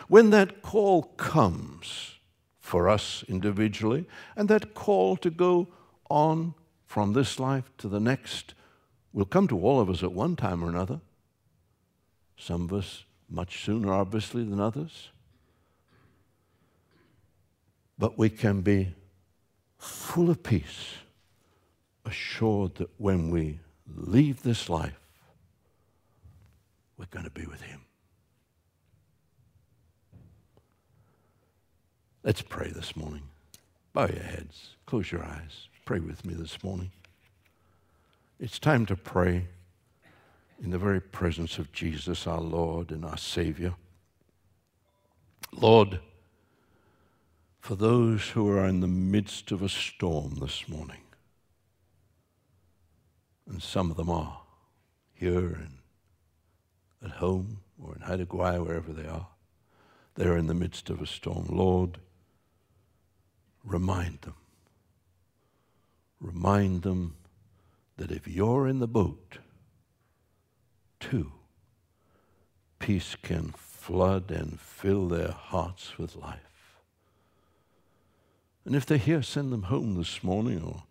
When 0.09 0.29
that 0.29 0.61
call 0.61 1.05
comes 1.17 2.17
for 2.61 2.87
us 2.87 3.25
individually, 3.27 4.05
and 4.37 4.51
that 4.51 4.75
call 4.75 5.17
to 5.17 5.31
go 5.31 5.69
on 6.11 6.53
from 6.85 7.15
this 7.15 7.41
life 7.41 7.73
to 7.79 7.89
the 7.89 7.99
next 7.99 8.53
will 9.15 9.25
come 9.25 9.49
to 9.49 9.59
all 9.59 9.81
of 9.81 9.89
us 9.89 10.03
at 10.03 10.13
one 10.13 10.37
time 10.37 10.63
or 10.63 10.69
another. 10.69 11.01
Some 12.37 12.65
of 12.65 12.75
us 12.75 13.05
much 13.31 13.65
sooner, 13.65 13.91
obviously, 13.91 14.45
than 14.45 14.61
others. 14.61 15.09
But 17.99 18.19
we 18.19 18.29
can 18.29 18.61
be 18.61 18.95
full 19.79 20.29
of 20.29 20.43
peace, 20.43 20.97
assured 22.05 22.75
that 22.77 22.91
when 22.99 23.31
we 23.31 23.59
leave 23.97 24.43
this 24.43 24.69
life, 24.69 24.99
we're 26.97 27.07
going 27.07 27.25
to 27.25 27.31
be 27.31 27.47
with 27.47 27.63
Him. 27.63 27.81
Let's 32.23 32.43
pray 32.43 32.71
this 32.71 32.97
morning. 32.97 33.23
Bow 33.93 34.07
your 34.07 34.23
heads, 34.23 34.71
close 34.87 35.13
your 35.13 35.25
eyes. 35.25 35.69
Pray 35.85 35.99
with 35.99 36.25
me 36.25 36.33
this 36.35 36.65
morning. 36.65 36.91
It's 38.41 38.59
time 38.59 38.87
to 38.87 38.97
pray 38.97 39.47
in 40.63 40.71
the 40.71 40.79
very 40.79 41.01
presence 41.01 41.59
of 41.59 41.71
Jesus, 41.73 42.27
our 42.27 42.41
Lord 42.41 42.91
and 42.91 43.05
our 43.05 43.19
Savior. 43.19 43.75
Lord, 45.53 46.01
for 47.61 47.75
those 47.75 48.31
who 48.31 48.49
are 48.51 48.67
in 48.67 48.81
the 48.81 48.89
midst 48.89 49.53
of 49.53 49.63
a 49.63 49.69
storm 49.69 50.37
this 50.41 50.69
morning, 50.69 51.04
and 53.49 53.63
some 53.63 53.91
of 53.91 53.97
them 53.97 54.11
are 54.11 54.41
here 55.13 55.55
and 55.55 55.79
at 57.03 57.19
home 57.19 57.61
or 57.83 57.95
in 57.95 58.03
Haida 58.03 58.27
Gwaii, 58.27 58.65
wherever 58.65 58.93
they 58.93 59.07
are, 59.07 59.29
they're 60.15 60.37
in 60.37 60.47
the 60.47 60.55
midst 60.55 60.91
of 60.91 61.03
a 61.03 61.07
storm. 61.07 61.47
Lord, 61.51 61.99
remind 63.65 64.23
them 64.23 64.35
remind 66.25 66.83
them 66.83 67.17
that 67.97 68.11
if 68.11 68.27
you're 68.27 68.67
in 68.67 68.81
the 68.81 68.89
boat, 68.89 69.39
too, 70.99 71.33
peace 72.79 73.17
can 73.23 73.53
flood 73.57 74.31
and 74.31 74.59
fill 74.59 75.09
their 75.09 75.33
hearts 75.33 75.99
with 75.99 76.17
life. 76.17 76.79
And 78.65 78.75
if 78.75 78.87
they're 78.87 78.97
here, 78.97 79.23
send 79.23 79.53
them 79.53 79.65
home 79.65 79.97
this 79.97 80.25
morning 80.25 80.63
or 80.63 80.85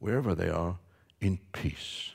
wherever 0.00 0.34
they 0.34 0.48
are 0.48 0.78
in 1.20 1.38
peace. 1.52 2.12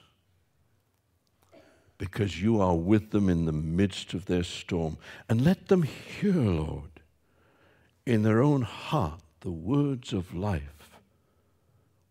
Because 1.97 2.41
you 2.41 2.60
are 2.60 2.76
with 2.76 3.12
them 3.12 3.30
in 3.30 3.45
the 3.45 3.53
midst 3.53 4.14
of 4.14 4.26
their 4.26 4.43
storm. 4.43 4.97
And 5.30 5.43
let 5.43 5.68
them 5.68 5.84
hear, 5.84 6.34
Lord, 6.34 7.01
in 8.06 8.24
their 8.24 8.41
own 8.41 8.64
heart 8.64 9.22
the 9.41 9.51
words 9.51 10.12
of 10.12 10.34
life 10.34 10.99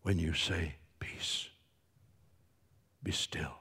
when 0.01 0.19
you 0.19 0.33
say, 0.33 0.75
Peace, 0.99 1.49
be 3.03 3.11
still. 3.11 3.59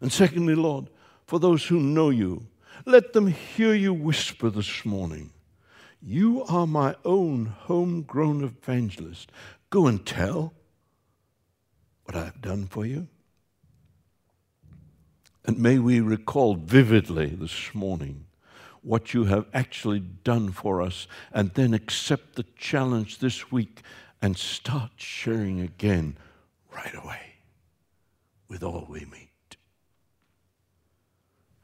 And 0.00 0.12
secondly, 0.12 0.54
Lord, 0.54 0.88
for 1.26 1.38
those 1.38 1.66
who 1.66 1.80
know 1.80 2.10
you, 2.10 2.46
let 2.86 3.12
them 3.12 3.26
hear 3.26 3.74
you 3.74 3.92
whisper 3.92 4.50
this 4.50 4.84
morning, 4.84 5.32
You 6.02 6.44
are 6.44 6.66
my 6.66 6.94
own 7.04 7.46
homegrown 7.46 8.42
evangelist. 8.42 9.30
Go 9.70 9.86
and 9.86 10.04
tell 10.04 10.54
what 12.10 12.20
I 12.20 12.24
have 12.24 12.42
done 12.42 12.66
for 12.66 12.84
you. 12.84 13.06
And 15.44 15.60
may 15.60 15.78
we 15.78 16.00
recall 16.00 16.56
vividly 16.56 17.26
this 17.26 17.72
morning 17.72 18.24
what 18.82 19.14
you 19.14 19.26
have 19.26 19.46
actually 19.54 20.00
done 20.00 20.50
for 20.50 20.82
us, 20.82 21.06
and 21.32 21.54
then 21.54 21.72
accept 21.72 22.34
the 22.34 22.44
challenge 22.56 23.18
this 23.18 23.52
week 23.52 23.82
and 24.20 24.36
start 24.36 24.90
sharing 24.96 25.60
again 25.60 26.16
right 26.74 26.96
away 26.96 27.34
with 28.48 28.64
all 28.64 28.88
we 28.90 29.04
meet. 29.04 29.56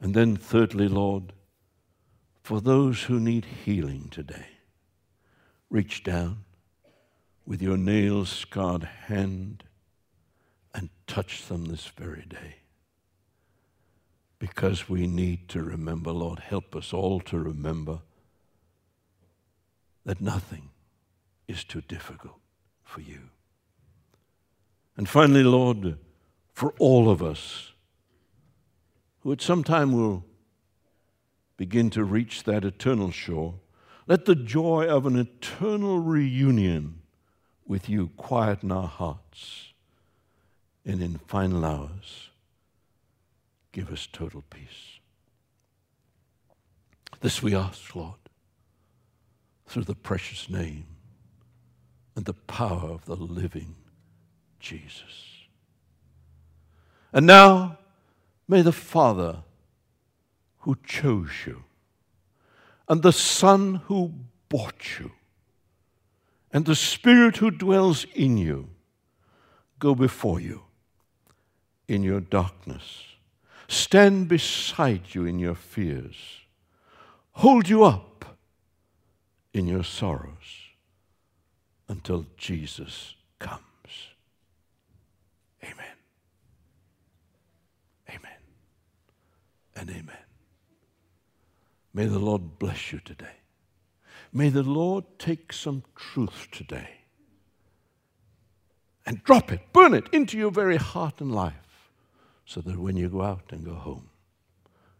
And 0.00 0.14
then, 0.14 0.36
thirdly, 0.36 0.86
Lord, 0.86 1.32
for 2.44 2.60
those 2.60 3.02
who 3.02 3.18
need 3.18 3.46
healing 3.64 4.10
today, 4.12 4.46
reach 5.70 6.04
down 6.04 6.44
with 7.44 7.60
your 7.60 7.76
nail 7.76 8.24
scarred 8.24 8.84
hand 8.84 9.64
and 10.76 10.90
touch 11.06 11.46
them 11.46 11.64
this 11.64 11.86
very 11.86 12.26
day. 12.28 12.56
Because 14.38 14.90
we 14.90 15.06
need 15.06 15.48
to 15.48 15.62
remember, 15.62 16.12
Lord, 16.12 16.38
help 16.38 16.76
us 16.76 16.92
all 16.92 17.20
to 17.20 17.38
remember 17.38 18.00
that 20.04 20.20
nothing 20.20 20.68
is 21.48 21.64
too 21.64 21.80
difficult 21.80 22.38
for 22.84 23.00
you. 23.00 23.30
And 24.98 25.08
finally, 25.08 25.42
Lord, 25.42 25.96
for 26.52 26.74
all 26.78 27.08
of 27.08 27.22
us 27.22 27.72
who 29.20 29.32
at 29.32 29.40
some 29.40 29.64
time 29.64 29.92
will 29.92 30.24
begin 31.56 31.88
to 31.90 32.04
reach 32.04 32.44
that 32.44 32.64
eternal 32.64 33.10
shore, 33.10 33.54
let 34.06 34.26
the 34.26 34.34
joy 34.34 34.86
of 34.86 35.06
an 35.06 35.16
eternal 35.16 36.00
reunion 36.00 37.00
with 37.66 37.88
you 37.88 38.08
quieten 38.16 38.70
our 38.70 38.86
hearts. 38.86 39.72
And 40.86 41.02
in 41.02 41.18
final 41.26 41.64
hours, 41.64 42.30
give 43.72 43.90
us 43.90 44.08
total 44.12 44.44
peace. 44.48 45.00
This 47.20 47.42
we 47.42 47.56
ask, 47.56 47.94
Lord, 47.96 48.14
through 49.66 49.82
the 49.82 49.96
precious 49.96 50.48
name 50.48 50.86
and 52.14 52.24
the 52.24 52.34
power 52.34 52.88
of 52.88 53.04
the 53.04 53.16
living 53.16 53.74
Jesus. 54.60 55.48
And 57.12 57.26
now, 57.26 57.78
may 58.46 58.62
the 58.62 58.70
Father 58.70 59.42
who 60.60 60.76
chose 60.86 61.30
you, 61.46 61.64
and 62.88 63.02
the 63.02 63.12
Son 63.12 63.82
who 63.86 64.12
bought 64.48 65.00
you, 65.00 65.10
and 66.52 66.64
the 66.64 66.76
Spirit 66.76 67.38
who 67.38 67.50
dwells 67.50 68.06
in 68.14 68.38
you 68.38 68.68
go 69.80 69.94
before 69.94 70.38
you 70.38 70.65
in 71.88 72.02
your 72.02 72.20
darkness, 72.20 73.04
stand 73.68 74.28
beside 74.28 75.14
you 75.14 75.24
in 75.24 75.38
your 75.38 75.54
fears, 75.54 76.16
hold 77.32 77.68
you 77.68 77.84
up 77.84 78.36
in 79.52 79.66
your 79.66 79.84
sorrows 79.84 80.70
until 81.88 82.26
Jesus 82.36 83.14
comes. 83.38 83.62
Amen. 85.62 85.96
Amen. 88.08 88.38
And 89.76 89.90
amen. 89.90 90.16
May 91.94 92.06
the 92.06 92.18
Lord 92.18 92.58
bless 92.58 92.92
you 92.92 93.00
today. 93.04 93.36
May 94.32 94.50
the 94.50 94.62
Lord 94.62 95.04
take 95.18 95.52
some 95.52 95.82
truth 95.94 96.48
today 96.50 96.90
and 99.06 99.22
drop 99.24 99.52
it, 99.52 99.60
burn 99.72 99.94
it 99.94 100.08
into 100.12 100.36
your 100.36 100.50
very 100.50 100.76
heart 100.76 101.20
and 101.20 101.34
life 101.34 101.65
so 102.46 102.60
that 102.62 102.78
when 102.78 102.96
you 102.96 103.08
go 103.08 103.22
out 103.22 103.42
and 103.50 103.64
go 103.64 103.74
home, 103.74 104.08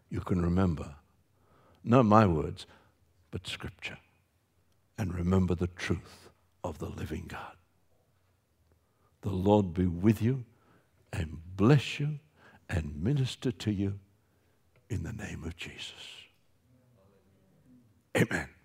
you 0.09 0.19
can 0.19 0.41
remember 0.41 0.95
not 1.83 2.05
my 2.05 2.27
words, 2.27 2.67
but 3.31 3.47
Scripture 3.47 3.97
and 4.97 5.13
remember 5.13 5.55
the 5.55 5.67
truth 5.67 6.29
of 6.63 6.79
the 6.79 6.89
living 6.89 7.25
God. 7.27 7.55
The 9.21 9.29
Lord 9.29 9.73
be 9.73 9.85
with 9.85 10.21
you 10.21 10.43
and 11.13 11.39
bless 11.55 11.99
you 11.99 12.19
and 12.69 13.01
minister 13.01 13.51
to 13.51 13.71
you 13.71 13.99
in 14.89 15.03
the 15.03 15.13
name 15.13 15.43
of 15.45 15.55
Jesus. 15.55 15.93
Amen. 18.15 18.56